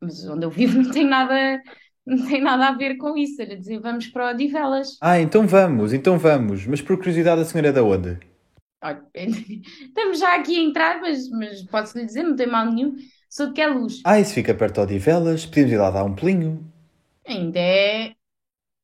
Mas 0.00 0.24
onde 0.28 0.44
eu 0.44 0.50
vivo 0.50 0.82
não 0.82 0.90
tem 0.90 1.06
nada, 1.06 1.60
não 2.16 2.26
tem 2.26 2.40
nada 2.42 2.68
a 2.68 2.72
ver 2.76 2.96
com 2.96 3.16
isso. 3.16 3.40
Era 3.42 3.56
dizer, 3.56 3.80
vamos 3.80 4.06
para 4.08 4.30
Odivelas. 4.30 4.96
Ah, 5.00 5.18
então 5.20 5.46
vamos, 5.46 5.92
então 5.92 6.18
vamos. 6.18 6.66
Mas 6.66 6.80
por 6.82 6.96
curiosidade, 6.96 7.40
a 7.40 7.44
senhora 7.44 7.68
é 7.68 7.72
da 7.72 7.82
onde? 7.82 8.18
Olha, 8.82 9.02
estamos 9.14 10.18
já 10.18 10.34
aqui 10.36 10.56
a 10.58 10.62
entrar, 10.62 11.00
mas, 11.00 11.28
mas 11.30 11.62
posso 11.64 11.98
lhe 11.98 12.04
dizer, 12.04 12.22
não 12.22 12.36
tem 12.36 12.46
mal 12.46 12.66
nenhum. 12.70 12.94
Sou 13.28 13.48
de 13.48 13.52
que 13.54 13.60
é 13.60 13.66
luz. 13.66 14.00
Ah, 14.04 14.20
isso 14.20 14.34
fica 14.34 14.54
perto 14.54 14.74
de 14.76 14.80
Odivelas. 14.94 15.44
Podemos 15.46 15.72
ir 15.72 15.76
lá 15.78 15.90
dar 15.90 16.04
um 16.04 16.14
pelinho. 16.14 16.64
Ainda 17.26 17.58
é 17.60 18.14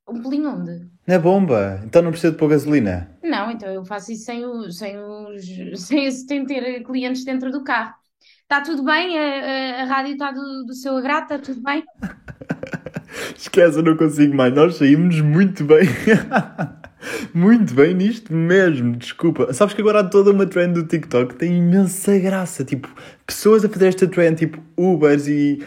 um 0.09 0.23
pelinho 0.23 0.51
onde? 0.51 0.91
Na 1.07 1.19
bomba. 1.19 1.81
Então 1.85 2.03
não 2.03 2.11
precisa 2.11 2.33
de 2.33 2.39
pôr 2.39 2.49
gasolina. 2.49 3.11
Não, 3.23 3.51
então 3.51 3.69
eu 3.73 3.85
faço 3.85 4.13
isso 4.13 4.25
sem, 4.25 4.45
o, 4.45 4.71
sem, 4.71 4.99
os, 4.99 5.45
sem, 5.87 6.11
sem 6.11 6.45
ter 6.47 6.83
clientes 6.85 7.25
dentro 7.25 7.51
do 7.51 7.63
carro. 7.65 7.95
Está 8.43 8.61
tudo 8.63 8.85
bem? 8.85 9.19
A, 9.19 9.23
a- 9.81 9.83
a 9.83 9.85
rádio 9.87 10.13
está 10.13 10.31
do, 10.33 10.65
do 10.67 10.75
seu 10.75 10.97
agrado? 10.97 11.23
Está 11.25 11.39
tudo 11.39 11.63
bem? 11.63 11.85
Esquece, 13.43 13.77
eu 13.79 13.83
não 13.83 13.97
consigo 13.97 14.37
mais. 14.37 14.55
Nós 14.55 14.77
saímos 14.77 15.21
muito 15.21 15.65
bem. 15.65 15.89
muito 17.35 17.75
bem 17.75 17.93
nisto 17.93 18.33
mesmo, 18.33 18.95
desculpa. 18.95 19.53
Sabes 19.53 19.75
que 19.75 19.81
agora 19.81 19.99
há 19.99 20.05
toda 20.05 20.31
uma 20.31 20.47
trend 20.47 20.75
do 20.75 20.87
TikTok 20.87 21.35
tem 21.35 21.59
imensa 21.59 22.17
graça. 22.21 22.65
Tipo, 22.65 22.89
pessoas 23.27 23.65
a 23.65 23.69
fazer 23.69 23.89
esta 23.89 24.07
trend, 24.07 24.37
tipo 24.37 24.63
Ubers 24.77 25.27
e. 25.27 25.61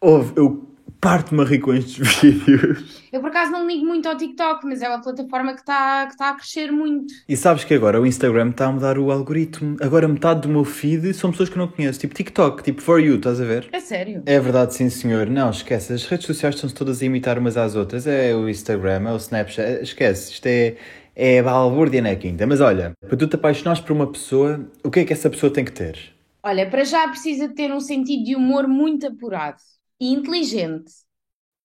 Ouve, 0.00 0.32
eu 0.34 0.69
parto-me 1.00 1.42
a 1.42 1.44
rir 1.44 1.60
com 1.60 1.72
estes 1.72 1.96
vídeos. 2.20 3.00
Eu 3.12 3.20
por 3.20 3.30
acaso 3.30 3.50
não 3.50 3.66
ligo 3.66 3.84
muito 3.84 4.08
ao 4.08 4.16
TikTok, 4.16 4.66
mas 4.66 4.82
é 4.82 4.88
uma 4.88 5.00
plataforma 5.00 5.54
que 5.54 5.60
está 5.60 6.06
que 6.06 6.16
tá 6.16 6.30
a 6.30 6.34
crescer 6.34 6.70
muito. 6.70 7.12
E 7.28 7.36
sabes 7.36 7.64
que 7.64 7.74
agora 7.74 8.00
o 8.00 8.06
Instagram 8.06 8.50
está 8.50 8.66
a 8.66 8.72
mudar 8.72 8.98
o 8.98 9.10
algoritmo. 9.10 9.76
Agora 9.80 10.06
metade 10.06 10.42
do 10.42 10.48
meu 10.48 10.64
feed 10.64 11.12
são 11.14 11.30
pessoas 11.30 11.48
que 11.48 11.58
não 11.58 11.66
conheço. 11.66 11.98
Tipo 11.98 12.14
TikTok, 12.14 12.62
tipo 12.62 12.82
For 12.82 13.00
You, 13.00 13.16
estás 13.16 13.40
a 13.40 13.44
ver? 13.44 13.68
É 13.72 13.80
sério. 13.80 14.22
É 14.26 14.38
verdade, 14.38 14.74
sim 14.74 14.90
senhor. 14.90 15.26
Não, 15.28 15.50
esquece. 15.50 15.92
As 15.92 16.04
redes 16.04 16.26
sociais 16.26 16.54
estão-se 16.54 16.74
todas 16.74 17.02
a 17.02 17.04
imitar 17.04 17.38
umas 17.38 17.56
às 17.56 17.74
outras. 17.74 18.06
É 18.06 18.34
o 18.34 18.48
Instagram, 18.48 19.08
é 19.08 19.12
o 19.12 19.16
Snapchat. 19.16 19.82
Esquece. 19.82 20.32
Isto 20.32 20.46
é, 20.46 20.76
é 21.16 21.42
balbúrdia 21.42 22.02
na 22.02 22.14
quinta. 22.14 22.46
Mas 22.46 22.60
olha, 22.60 22.92
para 23.00 23.16
tu 23.16 23.26
te 23.26 23.36
apaixonares 23.36 23.80
por 23.80 23.92
uma 23.92 24.06
pessoa, 24.06 24.60
o 24.84 24.90
que 24.90 25.00
é 25.00 25.04
que 25.04 25.12
essa 25.12 25.30
pessoa 25.30 25.52
tem 25.52 25.64
que 25.64 25.72
ter? 25.72 25.98
Olha, 26.42 26.68
para 26.68 26.84
já 26.84 27.06
precisa 27.08 27.48
ter 27.48 27.70
um 27.72 27.80
sentido 27.80 28.24
de 28.24 28.34
humor 28.36 28.66
muito 28.66 29.06
apurado 29.06 29.58
e 30.00 30.12
inteligente. 30.12 30.92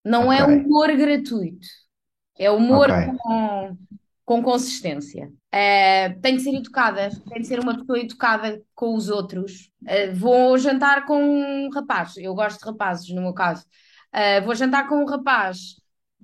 Não 0.04 0.32
é 0.32 0.44
Ok. 0.44 0.54
humor 0.56 0.94
gratuito. 0.96 1.66
É 2.38 2.50
humor 2.50 2.90
Ok. 2.90 3.18
com, 3.18 3.76
com 4.24 4.42
consistência. 4.42 5.32
Eh, 5.50 6.10
tem 6.20 6.36
que 6.36 6.42
ser 6.42 6.54
educada, 6.54 7.10
tem 7.28 7.38
que 7.40 7.44
ser 7.44 7.58
uma 7.60 7.76
pessoa 7.78 7.98
educada 7.98 8.62
com 8.74 8.94
os 8.94 9.08
outros. 9.08 9.70
Eh, 9.86 10.12
vou 10.12 10.58
jantar 10.58 11.06
com 11.06 11.18
um 11.22 11.70
rapaz, 11.70 12.16
eu 12.18 12.34
gosto 12.34 12.60
de 12.60 12.66
rapazes, 12.66 13.08
no 13.10 13.22
meu 13.22 13.32
caso. 13.32 13.64
Eh, 14.12 14.40
vou 14.42 14.54
jantar 14.54 14.88
com 14.88 14.96
um 15.02 15.06
rapaz. 15.06 15.76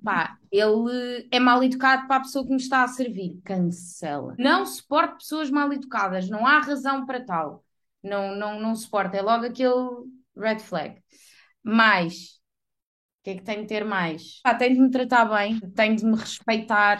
Pá, 0.03 0.37
ele 0.51 1.27
é 1.31 1.39
mal 1.39 1.63
educado 1.63 2.07
para 2.07 2.17
a 2.17 2.21
pessoa 2.21 2.43
que 2.45 2.51
me 2.51 2.57
está 2.57 2.83
a 2.83 2.87
servir. 2.89 3.39
Cancela. 3.43 4.35
Não 4.37 4.65
suporto 4.65 5.17
pessoas 5.17 5.49
mal 5.49 5.71
educadas, 5.71 6.29
não 6.29 6.45
há 6.45 6.59
razão 6.59 7.05
para 7.05 7.23
tal. 7.23 7.63
Não, 8.03 8.35
não, 8.35 8.59
não 8.59 8.75
suporto, 8.75 9.15
é 9.15 9.21
logo 9.21 9.45
aquele 9.45 9.73
red 10.35 10.59
flag. 10.59 11.01
Mais, 11.63 12.13
o 13.21 13.23
que 13.23 13.29
é 13.31 13.35
que 13.35 13.43
tem 13.43 13.61
de 13.61 13.67
ter 13.67 13.85
mais? 13.85 14.41
Pá, 14.43 14.55
tem 14.55 14.73
de 14.73 14.81
me 14.81 14.91
tratar 14.91 15.25
bem, 15.25 15.59
tem 15.75 15.95
de 15.95 16.05
me 16.05 16.15
respeitar. 16.17 16.99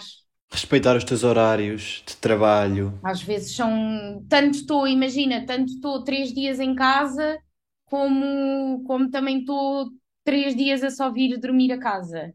Respeitar 0.52 0.96
os 0.96 1.04
teus 1.04 1.24
horários 1.24 2.04
de 2.08 2.16
trabalho. 2.18 2.94
Às 3.04 3.22
vezes 3.22 3.56
são. 3.56 4.26
Tanto 4.30 4.58
estou, 4.58 4.88
imagina, 4.88 5.46
tanto 5.46 5.74
estou 5.74 6.04
três 6.04 6.34
dias 6.34 6.60
em 6.60 6.74
casa, 6.74 7.38
como, 7.86 8.84
como 8.86 9.10
também 9.10 9.40
estou 9.40 9.90
três 10.24 10.56
dias 10.56 10.84
a 10.84 10.90
só 10.90 11.12
vir 11.12 11.38
dormir 11.40 11.72
a 11.74 11.80
casa. 11.80 12.34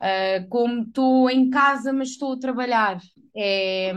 Ah, 0.00 0.44
como 0.50 0.82
estou 0.84 1.30
em 1.30 1.50
casa, 1.50 1.92
mas 1.92 2.10
estou 2.10 2.34
a 2.34 2.38
trabalhar. 2.38 3.00
É, 3.36 3.92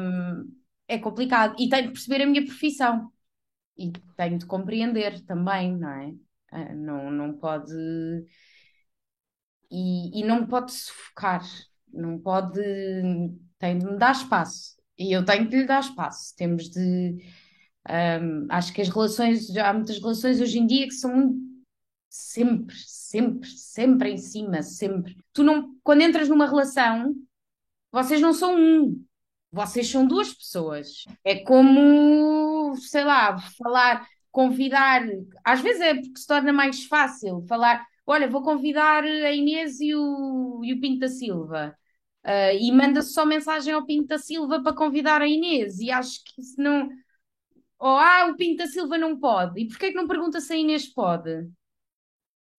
é 0.87 0.97
complicado. 0.99 1.55
E 1.59 1.69
tenho 1.69 1.87
de 1.87 1.93
perceber 1.93 2.23
a 2.23 2.27
minha 2.27 2.45
profissão. 2.45 3.11
E 3.77 3.91
tenho 4.17 4.37
de 4.39 4.45
compreender 4.47 5.21
também, 5.25 5.77
não 5.77 5.89
é? 5.91 6.13
Ah, 6.51 6.73
não, 6.73 7.11
não 7.11 7.33
pode. 7.37 7.73
E, 9.71 10.21
e 10.21 10.23
não 10.25 10.47
pode 10.47 10.71
sufocar. 10.73 11.43
Não 11.91 12.19
pode. 12.19 12.61
Tem 13.59 13.77
de 13.77 13.85
me 13.85 13.97
dar 13.97 14.11
espaço. 14.13 14.77
E 14.97 15.11
eu 15.15 15.25
tenho 15.25 15.47
de 15.49 15.57
lhe 15.57 15.65
dar 15.65 15.81
espaço. 15.81 16.35
Temos 16.35 16.69
de. 16.69 17.17
ahm, 17.87 18.47
acho 18.49 18.73
que 18.73 18.81
as 18.81 18.89
relações. 18.89 19.55
Há 19.57 19.73
muitas 19.73 19.99
relações 19.99 20.41
hoje 20.41 20.59
em 20.59 20.67
dia 20.67 20.87
que 20.87 20.93
são 20.93 21.35
sempre, 22.09 22.75
sempre, 22.75 23.49
sempre 23.49 24.11
em 24.11 24.17
cima, 24.17 24.61
sempre. 24.63 25.17
Tu 25.33 25.43
não, 25.43 25.75
quando 25.83 26.01
entras 26.01 26.29
numa 26.29 26.47
relação, 26.47 27.15
vocês 27.91 28.21
não 28.21 28.33
são 28.33 28.55
um, 28.57 29.05
vocês 29.51 29.89
são 29.89 30.07
duas 30.07 30.33
pessoas. 30.33 31.05
É 31.23 31.43
como, 31.43 32.75
sei 32.77 33.03
lá, 33.03 33.37
falar, 33.57 34.07
convidar. 34.31 35.03
Às 35.43 35.61
vezes 35.61 35.81
é 35.81 35.93
porque 35.95 36.17
se 36.19 36.27
torna 36.27 36.53
mais 36.53 36.85
fácil 36.85 37.41
falar. 37.47 37.85
Olha, 38.05 38.29
vou 38.29 38.41
convidar 38.43 39.03
a 39.03 39.31
Inês 39.33 39.79
e 39.81 39.93
o, 39.95 40.61
e 40.63 40.73
o 40.73 40.79
Pinto 40.81 40.99
da 40.99 41.09
Silva. 41.09 41.77
Ah, 42.23 42.53
e 42.53 42.71
manda-se 42.71 43.13
só 43.13 43.25
mensagem 43.25 43.73
ao 43.73 43.85
Pinto 43.85 44.07
da 44.07 44.17
Silva 44.17 44.61
para 44.61 44.75
convidar 44.75 45.21
a 45.21 45.27
Inês. 45.27 45.79
E 45.79 45.91
acho 45.91 46.23
que 46.25 46.41
isso 46.41 46.61
não. 46.61 46.89
Ou, 47.79 47.97
ah, 47.97 48.27
o 48.31 48.37
Pinto 48.37 48.57
da 48.57 48.67
Silva 48.67 48.97
não 48.97 49.19
pode. 49.19 49.61
E 49.61 49.67
porquê 49.67 49.89
que 49.91 49.95
não 49.95 50.07
pergunta 50.07 50.41
se 50.41 50.53
a 50.53 50.57
Inês 50.57 50.87
pode? 50.87 51.49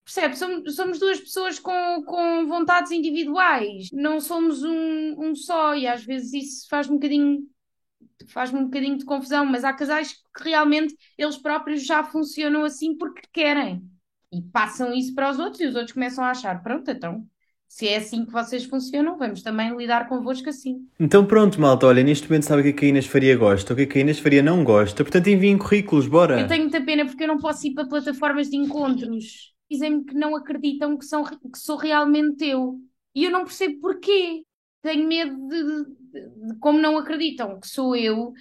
Percebe? 0.04 0.37
Somos, 0.37 0.74
somos 0.74 0.98
duas 0.98 1.20
pessoas 1.20 1.59
com, 1.59 2.02
com 2.04 2.46
vontades 2.46 2.90
individuais, 2.92 3.90
não 3.92 4.20
somos 4.20 4.62
um, 4.64 5.14
um 5.18 5.35
só, 5.35 5.74
e 5.74 5.87
às 5.87 6.02
vezes 6.02 6.33
isso 6.33 6.68
faz-me 6.68 6.94
um 6.94 6.98
bocadinho, 6.98 7.46
faz-me 8.28 8.61
um 8.61 8.64
bocadinho 8.64 8.98
de 8.98 9.04
confusão, 9.04 9.44
mas 9.44 9.64
há 9.64 9.72
casais 9.72 10.12
que 10.12 10.44
realmente 10.44 10.94
eles 11.16 11.37
próprios 11.37 11.84
já 11.84 12.04
funcionam 12.04 12.64
assim 12.64 12.96
porque 12.96 13.22
querem 13.32 13.82
e 14.32 14.42
passam 14.42 14.92
isso 14.92 15.14
para 15.14 15.30
os 15.30 15.38
outros, 15.38 15.61
e 15.61 15.66
os 15.66 15.74
outros 15.74 15.92
começam 15.92 16.22
a 16.22 16.30
achar: 16.30 16.62
pronto, 16.62 16.90
então, 16.90 17.26
se 17.66 17.88
é 17.88 17.96
assim 17.96 18.24
que 18.24 18.32
vocês 18.32 18.64
funcionam, 18.64 19.16
vamos 19.16 19.42
também 19.42 19.74
lidar 19.76 20.08
convosco 20.08 20.48
assim. 20.48 20.87
Então 20.98 21.24
pronto, 21.24 21.61
malta, 21.61 21.87
olha, 21.87 22.02
neste 22.02 22.28
momento 22.28 22.44
sabe 22.44 22.68
o 22.68 22.74
que 22.74 22.84
é 22.84 22.88
a 22.88 22.90
Inês 22.90 23.06
Faria 23.06 23.37
gosta, 23.37 23.72
o 23.72 23.76
que 23.76 23.82
é 23.82 23.87
que 23.87 23.98
a 23.98 24.00
Inês 24.00 24.18
Faria 24.18 24.42
não 24.42 24.64
gosta, 24.64 25.02
portanto 25.02 25.28
enviem 25.28 25.58
currículos, 25.58 26.06
bora! 26.06 26.40
Eu 26.40 26.46
tenho 26.46 26.62
muita 26.62 26.80
pena 26.80 27.06
porque 27.06 27.24
eu 27.24 27.28
não 27.28 27.38
posso 27.38 27.66
ir 27.66 27.74
para 27.74 27.88
plataformas 27.88 28.50
de 28.50 28.56
encontros. 28.56 29.52
Dizem-me 29.70 30.04
que 30.04 30.14
não 30.14 30.34
acreditam 30.34 30.96
que, 30.96 31.04
são, 31.04 31.22
que 31.24 31.58
sou 31.58 31.76
realmente 31.76 32.42
eu. 32.44 32.78
E 33.14 33.24
eu 33.24 33.30
não 33.30 33.44
percebo 33.44 33.80
porquê. 33.80 34.42
Tenho 34.82 35.06
medo 35.08 35.36
de, 35.48 35.64
de- 36.12 36.54
de 36.54 36.58
como 36.60 36.78
não 36.78 36.96
acreditam 36.98 37.60
que 37.60 37.68
sou 37.68 37.96
eu. 37.96 38.32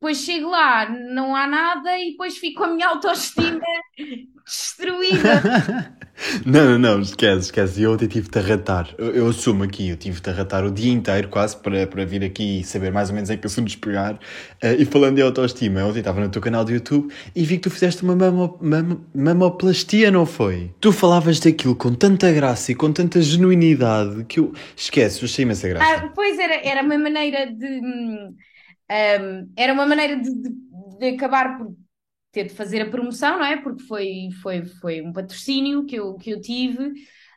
Depois 0.00 0.18
chego 0.18 0.48
lá, 0.50 0.88
não 0.90 1.34
há 1.36 1.46
nada 1.46 1.98
e 1.98 2.12
depois 2.12 2.38
fico 2.38 2.58
com 2.60 2.64
a 2.66 2.74
minha 2.74 2.88
autoestima 2.88 3.60
destruída. 4.48 5.36
Não, 6.44 6.64
não, 6.72 6.78
não, 6.78 7.00
esquece, 7.00 7.42
esquece. 7.46 7.82
Eu 7.82 7.92
ontem 7.92 8.08
tive-te 8.08 8.38
a 8.38 8.42
ratar. 8.42 8.92
Eu, 8.98 9.14
eu 9.14 9.28
assumo 9.28 9.62
aqui, 9.62 9.88
eu 9.90 9.96
tive-te 9.96 10.28
a 10.30 10.32
ratar 10.32 10.64
o 10.64 10.70
dia 10.70 10.92
inteiro, 10.92 11.28
quase, 11.28 11.56
para, 11.56 11.86
para 11.86 12.04
vir 12.04 12.24
aqui 12.24 12.60
e 12.60 12.64
saber 12.64 12.90
mais 12.92 13.08
ou 13.08 13.14
menos 13.14 13.30
em 13.30 13.38
que 13.38 13.46
assuntos 13.46 13.76
pegar. 13.76 14.18
Eh, 14.60 14.76
e 14.80 14.84
falando 14.84 15.14
de 15.16 15.22
autoestima, 15.22 15.78
eu 15.80 15.86
ontem 15.86 16.00
estava 16.00 16.20
no 16.20 16.28
teu 16.28 16.42
canal 16.42 16.64
do 16.64 16.72
YouTube 16.72 17.12
e 17.36 17.44
vi 17.44 17.56
que 17.56 17.62
tu 17.62 17.70
fizeste 17.70 18.02
uma 18.02 18.16
mamo, 18.16 18.58
mamo- 18.60 19.06
mamoplastia, 19.14 20.10
não 20.10 20.26
foi? 20.26 20.72
Tu 20.80 20.90
falavas 20.92 21.38
daquilo 21.38 21.76
com 21.76 21.94
tanta 21.94 22.32
graça 22.32 22.72
e 22.72 22.74
com 22.74 22.92
tanta 22.92 23.20
genuinidade 23.22 24.24
que 24.24 24.40
eu. 24.40 24.52
Esquece, 24.76 25.22
eu 25.22 25.26
achei 25.26 25.44
imensa 25.44 25.68
graça. 25.68 26.02
Ah, 26.02 26.12
pois 26.14 26.38
era, 26.38 26.54
era 26.56 26.82
uma 26.82 26.98
maneira 26.98 27.46
de. 27.52 27.66
hum, 27.66 28.36
hum, 28.90 29.52
era 29.56 29.72
uma 29.72 29.86
maneira 29.86 30.16
de, 30.16 30.30
de- 30.34 30.50
de 30.98 31.08
acabar 31.16 31.58
por 31.58 31.76
ter 32.32 32.44
de 32.44 32.54
fazer 32.54 32.82
a 32.82 32.90
promoção, 32.90 33.38
não 33.38 33.44
é? 33.44 33.56
Porque 33.62 33.82
foi, 33.84 34.28
foi, 34.42 34.64
foi 34.66 35.02
um 35.02 35.12
patrocínio 35.12 35.86
que 35.86 35.96
eu, 35.96 36.14
que 36.16 36.30
eu 36.30 36.40
tive, 36.40 36.92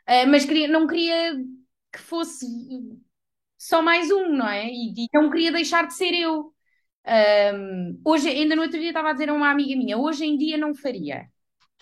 ah, 0.06 0.26
mas 0.26 0.44
queria, 0.44 0.68
não 0.68 0.86
queria 0.86 1.34
que 1.92 1.98
fosse 2.00 2.46
só 3.58 3.82
mais 3.82 4.10
um, 4.10 4.28
não 4.36 4.48
é? 4.48 4.68
E, 4.68 4.92
e 5.04 5.08
não 5.14 5.30
queria 5.30 5.52
deixar 5.52 5.86
de 5.86 5.94
ser 5.94 6.12
eu. 6.14 6.52
Hum, 7.54 8.00
hoje, 8.04 8.28
ainda 8.28 8.56
no 8.56 8.62
outro 8.62 8.78
dia 8.78 8.88
estava 8.90 9.10
a 9.10 9.12
dizer 9.12 9.28
a 9.30 9.34
uma 9.34 9.50
amiga 9.50 9.76
minha, 9.76 9.98
hoje 9.98 10.24
em 10.24 10.36
dia 10.36 10.56
não 10.58 10.74
faria. 10.74 11.26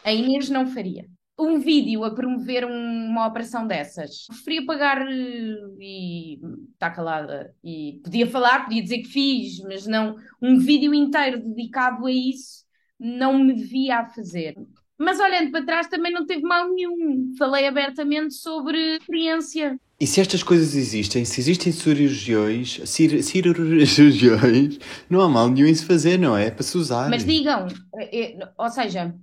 A 0.05 0.12
Inês 0.12 0.51
não 0.51 0.66
faria. 0.66 1.07
Um 1.38 1.59
vídeo 1.61 2.05
a 2.05 2.14
promover 2.14 2.66
um- 2.66 3.07
uma 3.09 3.27
operação 3.27 3.66
dessas. 3.66 4.27
Preferia 4.29 4.66
pagar 4.66 5.03
eh, 5.03 5.57
e 5.81 6.40
está 6.75 6.90
calada. 6.90 7.55
E 7.64 8.01
podia 8.05 8.27
falar, 8.29 8.64
podia 8.64 8.83
dizer 8.83 8.99
que 8.99 9.09
fiz, 9.09 9.61
mas 9.61 9.87
não 9.87 10.16
um 10.42 10.59
vídeo 10.59 10.94
inteiro 10.94 11.40
dedicado 11.42 12.07
a 12.07 12.12
isso, 12.12 12.64
não 13.00 13.42
me 13.42 13.54
via 13.54 14.00
a 14.00 14.04
fazer. 14.04 14.54
Mas 14.98 15.18
olhando 15.18 15.50
para 15.50 15.64
trás 15.64 15.88
também 15.88 16.12
não 16.12 16.26
teve 16.26 16.42
mal 16.42 16.68
nenhum. 16.68 17.32
Falei 17.38 17.66
abertamente 17.66 18.34
sobre 18.34 18.98
experiência. 18.98 19.80
E 19.98 20.06
se 20.06 20.20
estas 20.20 20.42
coisas 20.42 20.74
existem, 20.74 21.24
se 21.24 21.40
existem 21.40 21.72
cirurgiões, 21.72 22.80
cir, 22.84 23.22
cirurgiões, 23.22 24.78
não 25.08 25.22
há 25.22 25.28
mal 25.28 25.48
nenhum 25.48 25.66
em 25.66 25.74
se 25.74 25.86
fazer, 25.86 26.18
não 26.18 26.36
é? 26.36 26.50
Para 26.50 26.62
se 26.62 26.76
usar. 26.76 27.08
Mas 27.08 27.24
digam, 27.24 27.66
eh, 27.96 28.34
eh, 28.38 28.52
ou 28.58 28.68
seja, 28.68 29.14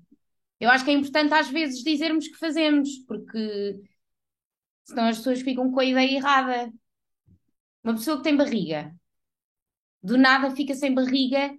eu 0.59 0.69
acho 0.71 0.83
que 0.83 0.89
é 0.89 0.93
importante 0.95 1.33
às 1.33 1.47
vezes 1.47 1.83
dizermos 1.83 2.27
que 2.27 2.37
fazemos, 2.37 2.97
porque 3.07 3.79
senão 4.83 5.07
as 5.07 5.17
pessoas 5.17 5.41
ficam 5.41 5.71
com 5.71 5.79
a 5.79 5.85
ideia 5.85 6.17
errada. 6.17 6.73
Uma 7.83 7.93
pessoa 7.93 8.17
que 8.17 8.23
tem 8.23 8.35
barriga, 8.35 8.95
do 10.01 10.17
nada 10.17 10.55
fica 10.55 10.73
sem 10.73 10.93
barriga 10.93 11.55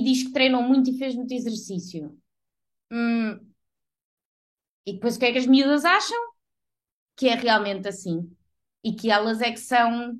e 0.00 0.02
diz 0.04 0.24
que 0.24 0.32
treinou 0.32 0.62
muito 0.62 0.90
e 0.90 0.98
fez 0.98 1.14
muito 1.14 1.32
exercício. 1.34 2.16
Hum, 2.92 3.40
E 4.86 4.92
depois 4.94 5.16
o 5.16 5.18
que 5.18 5.26
é 5.26 5.32
que 5.32 5.38
as 5.38 5.46
miúdas 5.46 5.84
acham? 5.84 6.18
Que 7.16 7.28
é 7.28 7.34
realmente 7.34 7.88
assim. 7.88 8.30
E 8.82 8.92
que 8.92 9.10
elas 9.10 9.40
é 9.40 9.50
que 9.50 9.60
são 9.60 10.18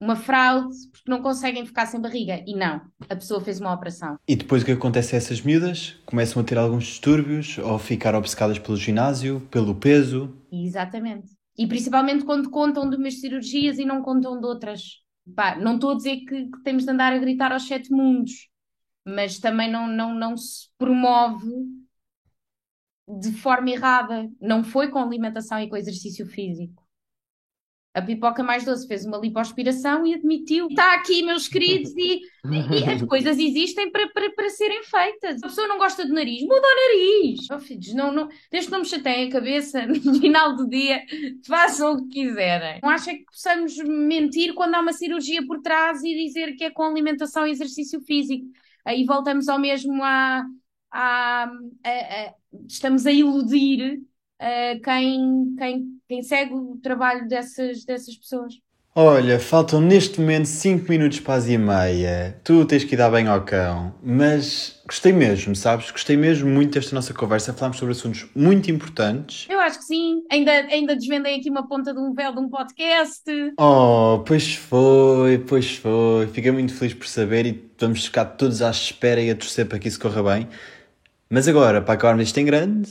uma 0.00 0.16
fraude, 0.16 0.76
porque 0.92 1.10
não 1.10 1.22
conseguem 1.22 1.64
ficar 1.66 1.86
sem 1.86 2.00
barriga. 2.00 2.42
E 2.46 2.54
não, 2.54 2.82
a 3.08 3.16
pessoa 3.16 3.40
fez 3.40 3.60
uma 3.60 3.72
operação. 3.72 4.18
E 4.28 4.36
depois 4.36 4.62
o 4.62 4.66
que 4.66 4.72
acontece 4.72 5.14
a 5.14 5.18
essas 5.18 5.40
miúdas? 5.40 5.96
Começam 6.04 6.42
a 6.42 6.44
ter 6.44 6.58
alguns 6.58 6.84
distúrbios 6.84 7.58
ou 7.58 7.78
ficar 7.78 8.14
obcecadas 8.14 8.58
pelo 8.58 8.76
ginásio, 8.76 9.40
pelo 9.50 9.74
peso. 9.74 10.32
Exatamente. 10.52 11.28
E 11.58 11.66
principalmente 11.66 12.24
quando 12.24 12.50
contam 12.50 12.88
de 12.88 12.96
umas 12.96 13.20
cirurgias 13.20 13.78
e 13.78 13.84
não 13.84 14.02
contam 14.02 14.38
de 14.38 14.46
outras. 14.46 15.02
Pá, 15.34 15.56
não 15.56 15.74
estou 15.76 15.90
a 15.90 15.96
dizer 15.96 16.16
que, 16.18 16.46
que 16.50 16.62
temos 16.62 16.84
de 16.84 16.90
andar 16.90 17.12
a 17.12 17.18
gritar 17.18 17.52
aos 17.52 17.66
sete 17.66 17.90
mundos, 17.90 18.48
mas 19.06 19.38
também 19.38 19.70
não, 19.70 19.86
não, 19.86 20.12
não 20.12 20.36
se 20.36 20.68
promove 20.76 21.46
de 23.20 23.32
forma 23.32 23.70
errada. 23.70 24.28
Não 24.40 24.64
foi 24.64 24.90
com 24.90 24.98
alimentação 24.98 25.60
e 25.60 25.68
com 25.68 25.76
exercício 25.76 26.26
físico. 26.26 26.84
A 27.94 28.02
pipoca 28.02 28.42
mais 28.42 28.62
doce 28.62 28.86
fez 28.86 29.06
uma 29.06 29.16
lipoaspiração 29.16 30.04
e 30.04 30.12
admitiu: 30.12 30.66
está 30.66 30.92
aqui, 30.92 31.22
meus 31.22 31.48
queridos, 31.48 31.94
e, 31.96 32.20
e 32.44 32.84
as 32.84 33.00
coisas 33.06 33.38
existem 33.38 33.90
para, 33.90 34.06
para, 34.10 34.30
para 34.32 34.50
serem 34.50 34.82
feitas. 34.82 35.42
A 35.42 35.46
pessoa 35.46 35.66
não 35.68 35.78
gosta 35.78 36.04
de 36.04 36.12
nariz, 36.12 36.42
muda 36.42 36.60
o 36.60 36.60
nariz. 36.60 37.46
Oh, 37.50 37.58
filhos, 37.58 37.94
não, 37.94 38.12
não, 38.12 38.28
desde 38.50 38.68
que 38.68 38.72
não 38.72 38.80
me 38.80 38.86
chateiem 38.86 39.28
a 39.28 39.32
cabeça, 39.32 39.86
no 39.86 40.20
final 40.20 40.56
do 40.56 40.68
dia, 40.68 41.02
façam 41.46 41.92
o 41.92 42.08
que 42.08 42.26
quiserem. 42.26 42.80
Não 42.82 42.90
acha 42.90 43.12
que 43.12 43.24
possamos 43.24 43.76
mentir 43.78 44.52
quando 44.52 44.74
há 44.74 44.80
uma 44.80 44.92
cirurgia 44.92 45.46
por 45.46 45.62
trás 45.62 46.02
e 46.02 46.12
dizer 46.26 46.54
que 46.54 46.64
é 46.64 46.70
com 46.70 46.82
alimentação 46.82 47.46
e 47.46 47.50
exercício 47.52 48.00
físico? 48.02 48.44
Aí 48.86 49.04
voltamos 49.06 49.48
ao 49.48 49.58
mesmo 49.60 50.02
a. 50.04 50.46
a, 50.92 51.44
a, 51.84 52.28
a 52.30 52.34
estamos 52.68 53.06
a 53.06 53.12
iludir 53.12 53.98
uh, 54.40 54.80
quem, 54.82 55.56
quem, 55.58 56.02
quem 56.08 56.22
segue 56.22 56.54
o 56.54 56.78
trabalho 56.82 57.28
dessas, 57.28 57.84
dessas 57.84 58.16
pessoas. 58.16 58.54
Olha, 58.98 59.38
faltam 59.38 59.78
neste 59.78 60.18
momento 60.18 60.46
5 60.46 60.88
minutos 60.88 61.20
para 61.20 61.34
as 61.34 61.46
e 61.46 61.58
meia. 61.58 62.40
Tu 62.42 62.64
tens 62.64 62.82
que 62.82 62.94
ir 62.94 62.96
dar 62.96 63.10
bem 63.10 63.26
ao 63.26 63.42
cão. 63.42 63.94
Mas 64.02 64.80
gostei 64.86 65.12
mesmo, 65.12 65.54
sabes? 65.54 65.90
Gostei 65.90 66.16
mesmo 66.16 66.48
muito 66.48 66.72
desta 66.72 66.94
nossa 66.94 67.12
conversa. 67.12 67.52
Falámos 67.52 67.76
sobre 67.76 67.92
assuntos 67.92 68.26
muito 68.34 68.70
importantes. 68.70 69.46
Eu 69.50 69.60
acho 69.60 69.80
que 69.80 69.84
sim. 69.84 70.22
Ainda, 70.32 70.50
ainda 70.50 70.96
desvendei 70.96 71.38
aqui 71.38 71.50
uma 71.50 71.68
ponta 71.68 71.92
de 71.92 72.00
um 72.00 72.14
véu 72.14 72.32
de 72.32 72.40
um 72.40 72.48
podcast. 72.48 73.22
Oh, 73.60 74.22
pois 74.26 74.54
foi, 74.54 75.44
pois 75.46 75.76
foi. 75.76 76.28
Fiquei 76.28 76.50
muito 76.50 76.72
feliz 76.72 76.94
por 76.94 77.06
saber 77.06 77.44
e 77.44 77.70
vamos 77.78 78.02
ficar 78.02 78.24
todos 78.24 78.62
à 78.62 78.70
espera 78.70 79.20
e 79.20 79.30
a 79.30 79.36
torcer 79.36 79.66
para 79.66 79.78
que 79.78 79.88
isso 79.88 80.00
corra 80.00 80.22
bem. 80.22 80.48
Mas 81.28 81.46
agora, 81.46 81.82
para 81.82 81.92
acabarmos 81.92 82.28
isto 82.28 82.40
em 82.40 82.46
grande, 82.46 82.88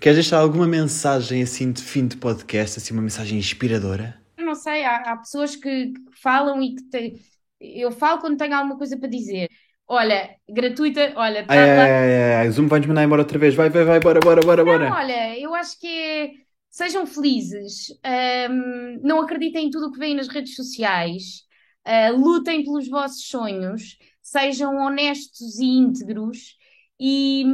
queres 0.00 0.18
deixar 0.18 0.38
alguma 0.38 0.68
mensagem 0.68 1.42
assim 1.42 1.72
de 1.72 1.82
fim 1.82 2.06
de 2.06 2.16
podcast, 2.16 2.78
assim 2.78 2.94
uma 2.94 3.02
mensagem 3.02 3.36
inspiradora? 3.40 4.21
Não 4.52 4.56
sei, 4.56 4.84
há, 4.84 4.96
há 5.12 5.16
pessoas 5.16 5.56
que, 5.56 5.92
que 5.94 6.20
falam 6.20 6.62
e 6.62 6.74
que 6.74 6.82
te... 6.90 7.14
eu 7.58 7.90
falo 7.90 8.20
quando 8.20 8.36
tenho 8.36 8.54
alguma 8.54 8.76
coisa 8.76 8.98
para 8.98 9.08
dizer. 9.08 9.48
Olha, 9.88 10.36
gratuita, 10.46 11.14
olha, 11.16 11.42
tá, 11.46 11.54
Ai, 11.54 11.70
tá- 11.74 11.86
ai, 11.86 11.90
ai, 11.90 12.34
ai, 12.40 12.48
o 12.48 12.52
Zoom 12.52 12.66
vai-nos 12.68 12.86
mandar 12.86 13.02
embora 13.02 13.22
outra 13.22 13.38
vez. 13.38 13.54
Vai, 13.54 13.70
vai, 13.70 13.82
vai, 13.82 13.98
bora, 13.98 14.20
bora, 14.20 14.42
bora, 14.42 14.62
bora. 14.64 14.90
Não, 14.90 14.96
olha, 14.96 15.38
eu 15.38 15.54
acho 15.54 15.78
que 15.80 15.86
é. 15.86 16.30
Sejam 16.68 17.06
felizes, 17.06 17.86
ahm, 18.04 18.98
não 19.02 19.20
acreditem 19.20 19.66
em 19.66 19.70
tudo 19.70 19.86
o 19.88 19.92
que 19.92 19.98
vem 19.98 20.14
nas 20.14 20.28
redes 20.28 20.54
sociais, 20.54 21.42
ah, 21.84 22.10
lutem 22.10 22.62
pelos 22.64 22.88
vossos 22.88 23.26
sonhos, 23.28 23.96
sejam 24.22 24.76
honestos 24.76 25.58
e 25.58 25.64
íntegros 25.64 26.56
e, 27.00 27.44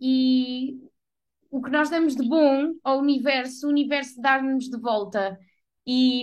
e 0.00 0.78
o 1.50 1.62
que 1.62 1.70
nós 1.70 1.90
damos 1.90 2.16
de 2.16 2.28
bom 2.28 2.72
ao 2.82 2.98
universo, 2.98 3.66
o 3.66 3.70
universo 3.70 4.20
dá-nos 4.20 4.64
de 4.68 4.78
volta 4.78 5.38
e, 5.86 6.22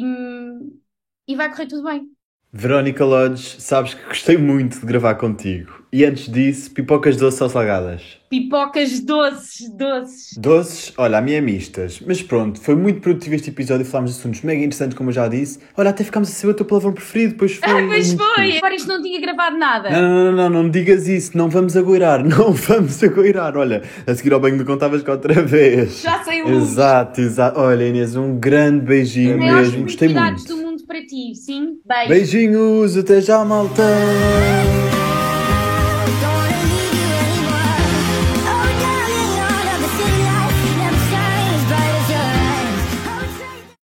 e 1.28 1.36
vai 1.36 1.50
correr 1.50 1.68
tudo 1.68 1.84
bem. 1.84 2.16
Verónica 2.54 3.06
Lodge, 3.06 3.62
sabes 3.62 3.94
que 3.94 4.06
gostei 4.10 4.36
muito 4.38 4.82
de 4.82 4.86
gravar 4.86 5.16
contigo. 5.16 5.82
E 5.94 6.04
antes 6.04 6.30
disso, 6.30 6.72
pipocas 6.72 7.16
doces 7.16 7.40
ou 7.40 7.50
salgadas? 7.50 8.18
Pipocas 8.30 9.00
doces, 9.02 9.70
doces. 9.70 10.38
Doces, 10.38 10.94
olha, 10.98 11.18
a 11.18 11.22
minha 11.22 11.38
é 11.38 11.42
mistas. 11.42 12.02
Mas 12.06 12.22
pronto, 12.22 12.60
foi 12.62 12.76
muito 12.76 13.02
produtivo 13.02 13.36
este 13.36 13.50
episódio. 13.50 13.86
Falámos 13.86 14.14
de 14.14 14.20
assuntos 14.20 14.42
mega 14.42 14.60
interessantes, 14.64 14.98
como 14.98 15.10
eu 15.10 15.14
já 15.14 15.28
disse. 15.28 15.60
Olha, 15.78 15.90
até 15.90 16.04
ficámos 16.04 16.30
a 16.30 16.32
saber 16.34 16.52
o 16.52 16.56
teu 16.56 16.66
palavrão 16.66 16.94
preferido, 16.94 17.36
pois 17.38 17.56
foi. 17.56 17.70
Ah, 17.70 17.86
pois 17.88 18.14
foi! 18.14 18.58
Agora 18.58 18.76
isto 18.76 18.88
não 18.88 19.02
tinha 19.02 19.20
gravado 19.20 19.58
nada. 19.58 19.90
Não, 19.90 20.02
não, 20.02 20.24
não, 20.24 20.32
não, 20.32 20.50
não 20.50 20.64
me 20.64 20.70
digas 20.70 21.08
isso, 21.10 21.38
não 21.38 21.50
vamos 21.50 21.76
agoirar, 21.76 22.24
não 22.28 22.54
vamos 22.54 23.02
agoirar. 23.04 23.58
Olha, 23.58 23.82
a 24.08 24.16
seguir 24.16 24.32
ao 24.32 24.40
banho 24.40 24.58
do 24.58 24.66
contavas 24.66 25.04
cá 25.04 25.14
outra 25.14 25.42
vez. 25.42 26.02
Já 26.02 26.24
sei 26.24 26.42
o. 26.42 26.50
Exato, 26.50 27.20
exato. 27.20 27.60
Olha, 27.60 27.86
Inês, 27.86 28.16
um 28.16 28.38
grande 28.38 28.86
beijinho 28.86 29.38
mesmo, 29.38 29.84
gostei 29.84 30.08
muito. 30.08 30.71
Ti, 31.12 31.36
sim? 31.36 31.82
Beijo. 31.86 32.10
Beijinhos, 32.10 32.96
até 32.96 33.20
já, 33.20 33.44
malta! 33.44 33.84